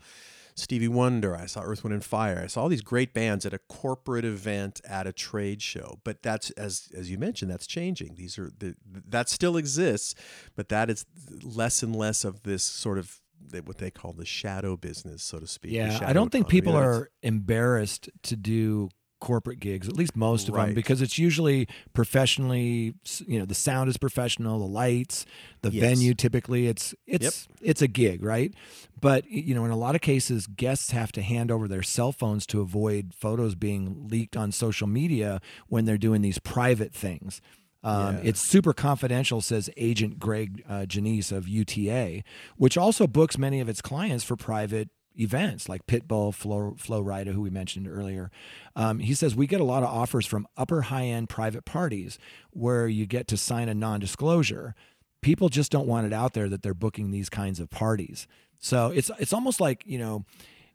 [0.57, 2.41] Stevie Wonder, I saw Earth, Wind, and Fire.
[2.43, 5.99] I saw all these great bands at a corporate event at a trade show.
[6.03, 8.15] But that's as as you mentioned, that's changing.
[8.15, 8.75] These are the,
[9.07, 10.15] that still exists,
[10.55, 11.05] but that is
[11.43, 13.19] less and less of this sort of
[13.65, 15.73] what they call the shadow business, so to speak.
[15.73, 18.89] Yeah, I don't think people are embarrassed to do
[19.25, 22.93] corporate gigs, at least most of them, because it's usually professionally.
[23.27, 25.25] You know, the sound is professional, the lights,
[25.61, 25.81] the Yes.
[25.81, 26.13] venue.
[26.13, 28.53] Typically, it's it's it's a gig, right?
[29.01, 32.11] But you know, in a lot of cases, guests have to hand over their cell
[32.11, 37.41] phones to avoid photos being leaked on social media when they're doing these private things.
[37.83, 38.21] Um, Yeah.
[38.29, 42.23] It's super confidential, says Agent Greg uh, Janese of UTA,
[42.57, 44.89] which also books many of its clients for private
[45.19, 48.31] events like Pitbull, Flo, Flo Rida, who we mentioned earlier.
[48.75, 52.17] Um, he says we get a lot of offers from upper high end private parties
[52.51, 54.75] where you get to sign a non disclosure.
[55.21, 58.27] People just don't want it out there that they're booking these kinds of parties.
[58.59, 60.25] So it's it's almost like you know,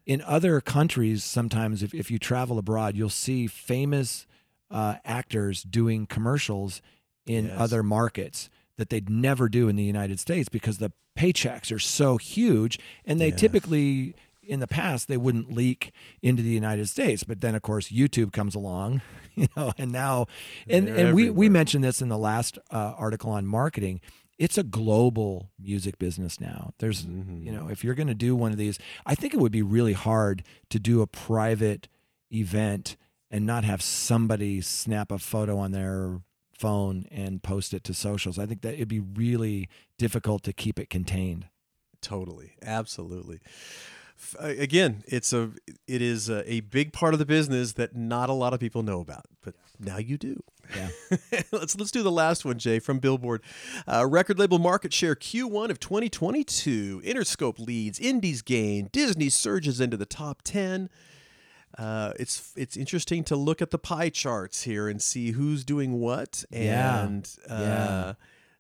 [0.07, 4.27] in other countries, sometimes if, if you travel abroad, you'll see famous
[4.71, 6.81] uh, actors doing commercials
[7.27, 7.55] in Yes.
[7.59, 12.17] other markets that they'd never do in the United States because the paychecks are so
[12.17, 13.37] huge and they Yeah.
[13.37, 14.15] typically
[14.51, 15.93] in the past they wouldn't leak
[16.23, 19.01] into the United States but then of course YouTube comes along
[19.35, 20.27] you know and now
[20.69, 24.01] and They're and we we mentioned this in the last uh, article on marketing
[24.39, 27.45] it's a global music business now there's Mm-hmm.
[27.47, 29.63] you know if you're going to do one of these I think it would be
[29.63, 31.89] really hard to do a private
[32.33, 32.97] event
[33.31, 36.21] and not have somebody snap a photo on their
[36.53, 38.39] phone and post it to socials.
[38.39, 41.47] I think that it'd be really difficult to keep it contained.
[42.03, 43.41] Totally, absolutely.
[44.41, 45.51] Uh, Again, it's a
[45.87, 48.83] it is a, a big part of the business that not a lot of people
[48.83, 50.43] know about, but now you do.
[50.77, 50.89] Yeah.
[51.53, 53.43] let's let's do the last one, Jay, from Billboard.
[53.87, 57.03] Uh, record label market share Q1 of 2022.
[57.05, 60.91] Interscope leads, Indies gain, Disney surges into the top 10.
[61.79, 66.01] Uh, it's it's interesting to look at the pie charts here and see who's doing
[66.01, 68.13] what, Yeah, and uh, yeah.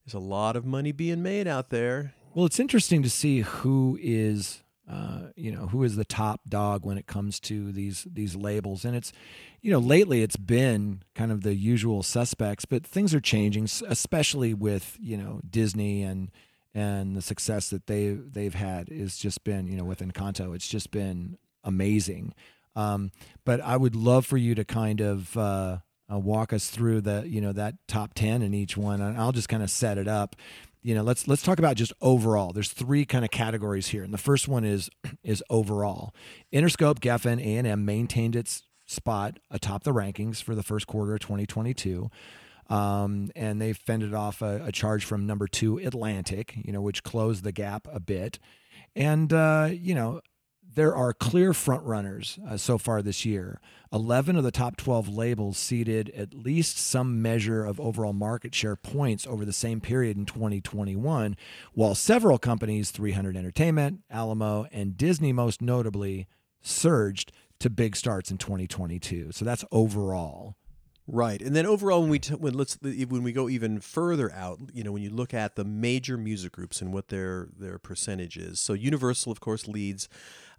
[0.07, 2.15] there's a lot of money being made out there.
[2.35, 6.85] Well, it's interesting to see who is, uh, you know, who is the top dog
[6.85, 9.13] when it comes to these these labels, and it's,
[9.61, 14.53] you know, lately it's been kind of the usual suspects, but things are changing, especially
[14.53, 16.31] with you know Disney and
[16.75, 20.69] and the success that they they've had is just been you know with Encanto, it's
[20.69, 22.35] just been amazing.
[22.75, 23.13] Um,
[23.45, 25.79] but I would love for you to kind of uh,
[26.13, 29.33] uh, walk us through the you know that top ten in each one, and I'll
[29.33, 30.35] just kind of set it up.
[30.83, 32.53] You know, let's let's talk about just overall.
[32.53, 34.89] There's three kind of categories here, and the first one is
[35.23, 36.15] is overall.
[36.53, 41.15] Interscope, Geffen, A and M maintained its spot atop the rankings for the first quarter
[41.15, 42.11] of 2022.
[42.69, 47.03] Um, and they fended off a, a charge from number two Atlantic, you know, which
[47.03, 48.39] closed the gap a bit.
[48.97, 50.21] And uh, you know,
[50.75, 53.61] there are clear frontrunners uh, so far this year.
[53.93, 58.77] 11 of the top 12 labels ceded at least some measure of overall market share
[58.77, 61.37] points over the same period in 2021,
[61.75, 66.29] while several companies, 300 Entertainment, Alamo, and Disney most notably,
[66.63, 69.33] surged to big starts in 2022.
[69.33, 70.57] So that's overall.
[71.13, 74.61] Right, and then overall, when we t- when let's when we go even further out,
[74.73, 78.37] you know, when you look at the major music groups and what their their percentage
[78.37, 78.61] is.
[78.61, 80.09] So Universal, of course, leads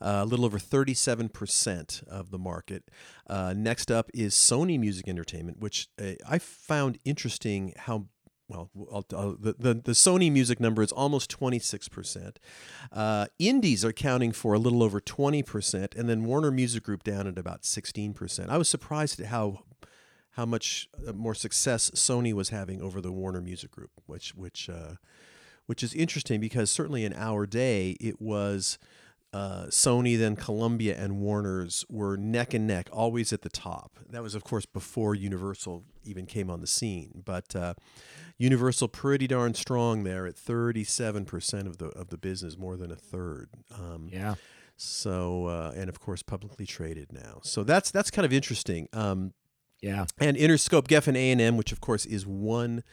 [0.02, 2.90] uh, a little over thirty seven percent of the market.
[3.30, 8.08] Uh, next up is Sony Music Entertainment, which uh, I found interesting how.
[8.48, 12.38] Well, I'll, I'll, the, the Sony music number is almost twenty six percent.
[12.92, 17.04] Uh, Indies are counting for a little over twenty percent, and then Warner Music Group
[17.04, 18.50] down at about sixteen percent.
[18.50, 19.64] I was surprised at how
[20.32, 24.70] how much uh, more success Sony was having over the Warner Music Group, which which
[24.70, 24.96] uh,
[25.66, 28.78] which is interesting because certainly in our day it was
[29.34, 33.98] uh, Sony, then Columbia and Warner's were neck and neck, always at the top.
[34.10, 37.22] That was, of course, before Universal even came on the scene.
[37.24, 37.76] But uh,
[38.38, 42.96] Universal pretty darn strong there at 37% of the of the business, more than a
[42.96, 43.50] third.
[43.74, 44.36] Um, Yeah.
[44.78, 47.40] So uh, and of course publicly traded now.
[47.44, 48.88] So that's that's kind of interesting.
[48.94, 49.34] Um,
[49.82, 50.06] Yeah.
[50.20, 52.84] and Interscope, Geffen, A and M, which of course is one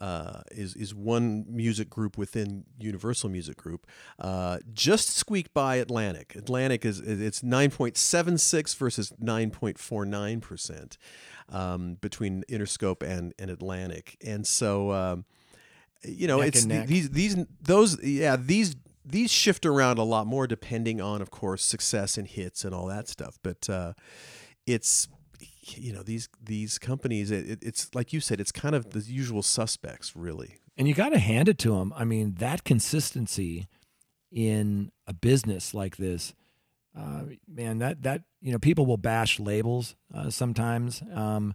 [0.00, 3.86] uh, is is one music group within Universal Music Group,
[4.18, 6.34] uh, just squeaked by Atlantic.
[6.34, 10.98] Atlantic is it's nine point seven six versus nine point four nine percent
[11.48, 14.92] um, between Interscope and and Atlantic, and so.
[14.92, 15.24] Um,
[16.04, 20.46] you know, Neck it's these these those yeah these these shift around a lot more
[20.46, 23.38] depending on, of course, success and hits and all that stuff.
[23.42, 23.94] But uh,
[24.66, 25.08] it's
[25.76, 29.00] you know these these companies it, it- it's like you said it's kind of the
[29.00, 31.92] usual suspects really And you got to hand it to them.
[31.96, 33.66] I mean, that consistency
[34.30, 36.34] in a business like this,
[36.96, 41.54] uh, man, that that you know, people will bash labels uh, sometimes, um,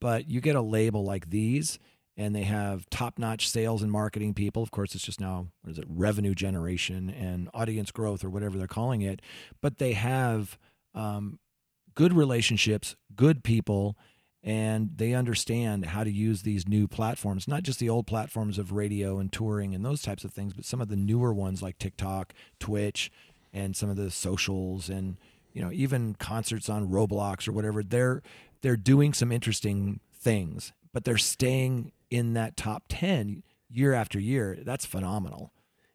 [0.00, 1.78] but you get a label like these,
[2.16, 4.62] and they have top-notch sales and marketing people.
[4.62, 8.58] Of course, it's just now what is it, revenue generation and audience growth or whatever
[8.58, 9.20] they're calling it,
[9.60, 10.58] but they have
[10.94, 11.38] um,
[11.94, 13.96] good relationships, good people,
[14.42, 18.72] and they understand how to use these new platforms, not just the old platforms of
[18.72, 21.78] radio and touring and those types of things, but some of the newer ones like
[21.78, 23.10] TikTok, Twitch,
[23.52, 25.18] and some of the socials and
[25.52, 27.82] you know even concerts on Roblox or whatever.
[27.82, 28.22] They're
[28.62, 34.58] they're doing some interesting things, but they're staying in that top 10 year after year.
[34.62, 35.52] That's phenomenal.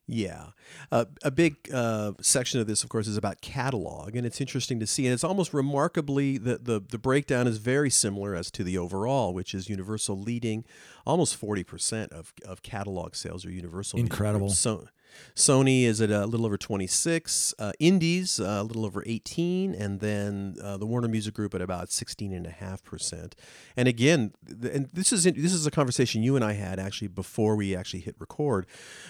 [0.08, 0.48] Yeah
[0.92, 4.80] uh, a big uh, section of this of course is about catalog and it's interesting
[4.80, 8.64] to see and it's almost remarkably the, the the breakdown is very similar as to
[8.64, 10.64] the overall which is universal leading
[11.08, 13.98] almost 40% of, of catalog sales are universal.
[13.98, 14.50] Incredible.
[14.50, 14.88] so
[15.36, 20.00] Sony is at a little over 26, uh, Indies uh, a little over 18, and
[20.00, 23.34] then uh, the Warner Music Group at about 16.5%.
[23.76, 27.10] And again, th- and this is this is a conversation you and I had actually
[27.10, 28.66] before we actually hit record,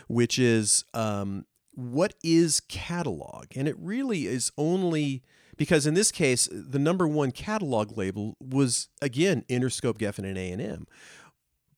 [0.07, 3.45] which is um, what is catalog?
[3.55, 5.23] And it really is only
[5.57, 10.51] because in this case, the number one catalog label was again Interscope, Geffen, and A
[10.51, 10.87] and M.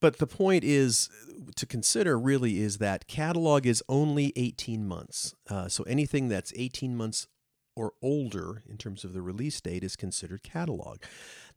[0.00, 1.08] But the point is
[1.56, 5.34] to consider really is that catalog is only 18 months.
[5.48, 7.28] Uh, so anything that's 18 months
[7.76, 10.98] or older in terms of the release date is considered catalog.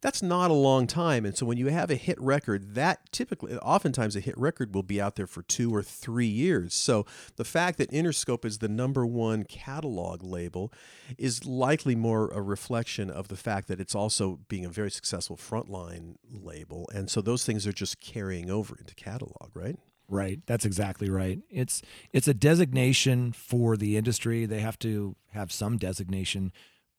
[0.00, 1.24] That's not a long time.
[1.24, 4.82] And so when you have a hit record, that typically, oftentimes a hit record will
[4.82, 6.74] be out there for two or three years.
[6.74, 7.06] So
[7.36, 10.72] the fact that Interscope is the number one catalog label
[11.16, 15.36] is likely more a reflection of the fact that it's also being a very successful
[15.36, 16.88] frontline label.
[16.94, 19.78] And so those things are just carrying over into catalog, right?
[20.14, 20.38] Right.
[20.46, 21.40] That's exactly right.
[21.50, 24.46] It's it's a designation for the industry.
[24.46, 26.52] They have to have some designation,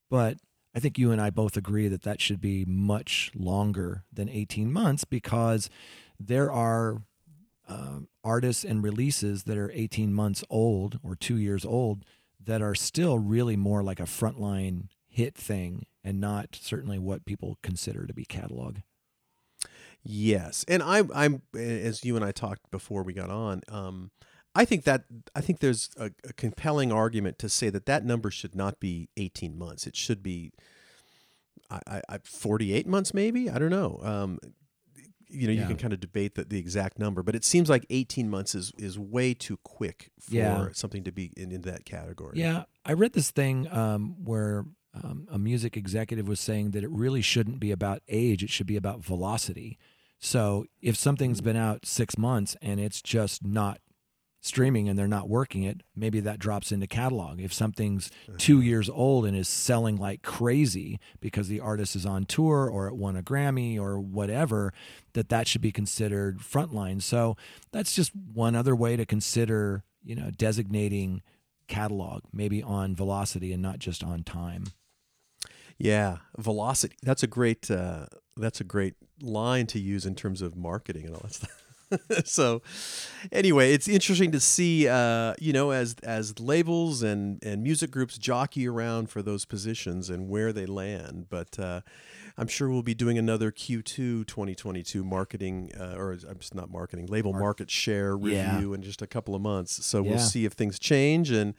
[0.09, 0.38] but
[0.76, 4.70] I think you and I both agree that that should be much longer than 18
[4.70, 5.70] months because
[6.20, 7.03] there are
[7.70, 12.03] um, artists and releases that are 18 months old or two years old
[12.43, 17.57] that are still really more like a frontline hit thing and not certainly what people
[17.63, 18.80] consider to be catalog.
[20.08, 23.62] Yes, and I, I'm as you and I talked before we got on.
[23.70, 24.12] Um,
[24.53, 25.03] I think that
[25.36, 29.10] I think there's a, a compelling argument to say that that number should not be
[29.18, 29.86] 18 months.
[29.88, 30.53] It should be,
[31.70, 33.49] I, I, I 48 months maybe.
[33.49, 33.99] I don't know.
[34.03, 34.39] Um,
[35.28, 37.86] you know, you can kind of debate the, the exact number, but it seems like
[37.89, 40.68] 18 months is is way too quick for Yeah.
[40.72, 42.39] something to be in, in that category.
[42.39, 46.89] Yeah, I read this thing um, where um, a music executive was saying that it
[46.91, 49.78] really shouldn't be about age; it should be about velocity.
[50.20, 53.80] So if something's been out six months and it's just not
[54.41, 57.41] streaming and they're not working it, maybe that drops into catalog.
[57.41, 62.26] If something's two years old and is selling like crazy because the artist is on
[62.26, 64.72] tour or it won a Grammy or whatever,
[65.13, 67.01] that that should be considered frontline.
[67.01, 67.36] So
[67.72, 71.24] that's just one other way to consider, you know, designating
[71.68, 74.66] catalog, maybe on velocity and not just on time.
[75.78, 76.95] Yeah, velocity.
[77.03, 77.70] That's a great.
[77.70, 78.05] Uh,
[78.38, 81.62] that's a great line to use in terms of marketing and all that stuff.
[82.26, 82.62] so,
[83.32, 84.88] anyway, it's interesting to see.
[84.88, 90.10] Uh, you know, as as labels and and music groups jockey around for those positions
[90.10, 91.28] and where they land.
[91.30, 91.82] But uh,
[92.38, 97.06] I'm sure we'll be doing another Q2 2022 marketing, uh, or I'm just not marketing,
[97.06, 98.34] label market share review
[98.70, 98.74] Yeah.
[98.76, 99.86] in just a couple of months.
[99.86, 100.10] So Yeah.
[100.10, 101.54] we'll see if things change and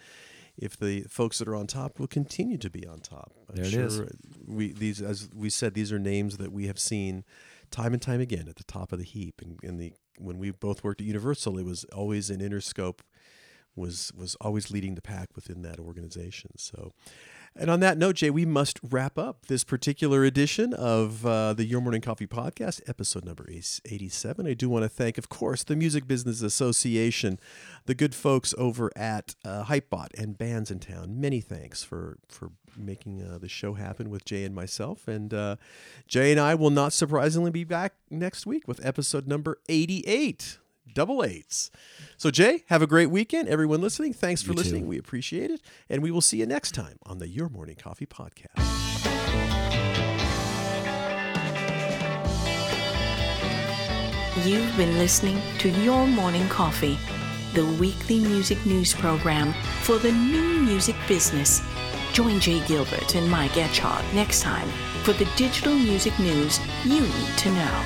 [0.57, 3.33] if the folks that are on top will continue to be on top.
[3.49, 4.03] I'm There it sure is.
[4.47, 7.25] we these as we said these are names that we have seen
[7.71, 9.41] time and time again at the top of the heap.
[9.43, 13.01] And, and the when we both worked at Universal, it was always an Interscope
[13.75, 16.53] was was always leading the pack within that organization.
[16.57, 16.93] So,
[17.59, 21.65] and on that note, Jay, we must wrap up this particular edition of uh, the
[21.65, 24.47] Your Morning Coffee Podcast, episode number 87.
[24.47, 27.39] I do want to thank, of course, the Music Business Association,
[27.87, 31.17] the good folks over at uh, Hypebot and Bandsintown.
[31.17, 35.09] Many thanks for for making uh, the show happen with Jay and myself.
[35.09, 35.57] And uh,
[36.07, 40.59] Jay and I will not surprisingly be back next week with episode number 88
[40.93, 41.71] double eights.
[42.17, 43.49] So, Jay, have a great weekend.
[43.49, 44.83] Everyone listening, thanks for You listening.
[44.83, 44.89] too.
[44.89, 45.61] We appreciate it.
[45.91, 48.63] And we will see you next time on the Your Morning Coffee Podcast.
[54.45, 56.99] You've been listening to Your Morning Coffee,
[57.55, 61.63] the weekly music news program for the new music business.
[62.13, 64.69] Join Jay Gilbert and Mike Etchart next time
[65.03, 67.83] for the digital music news you need to know.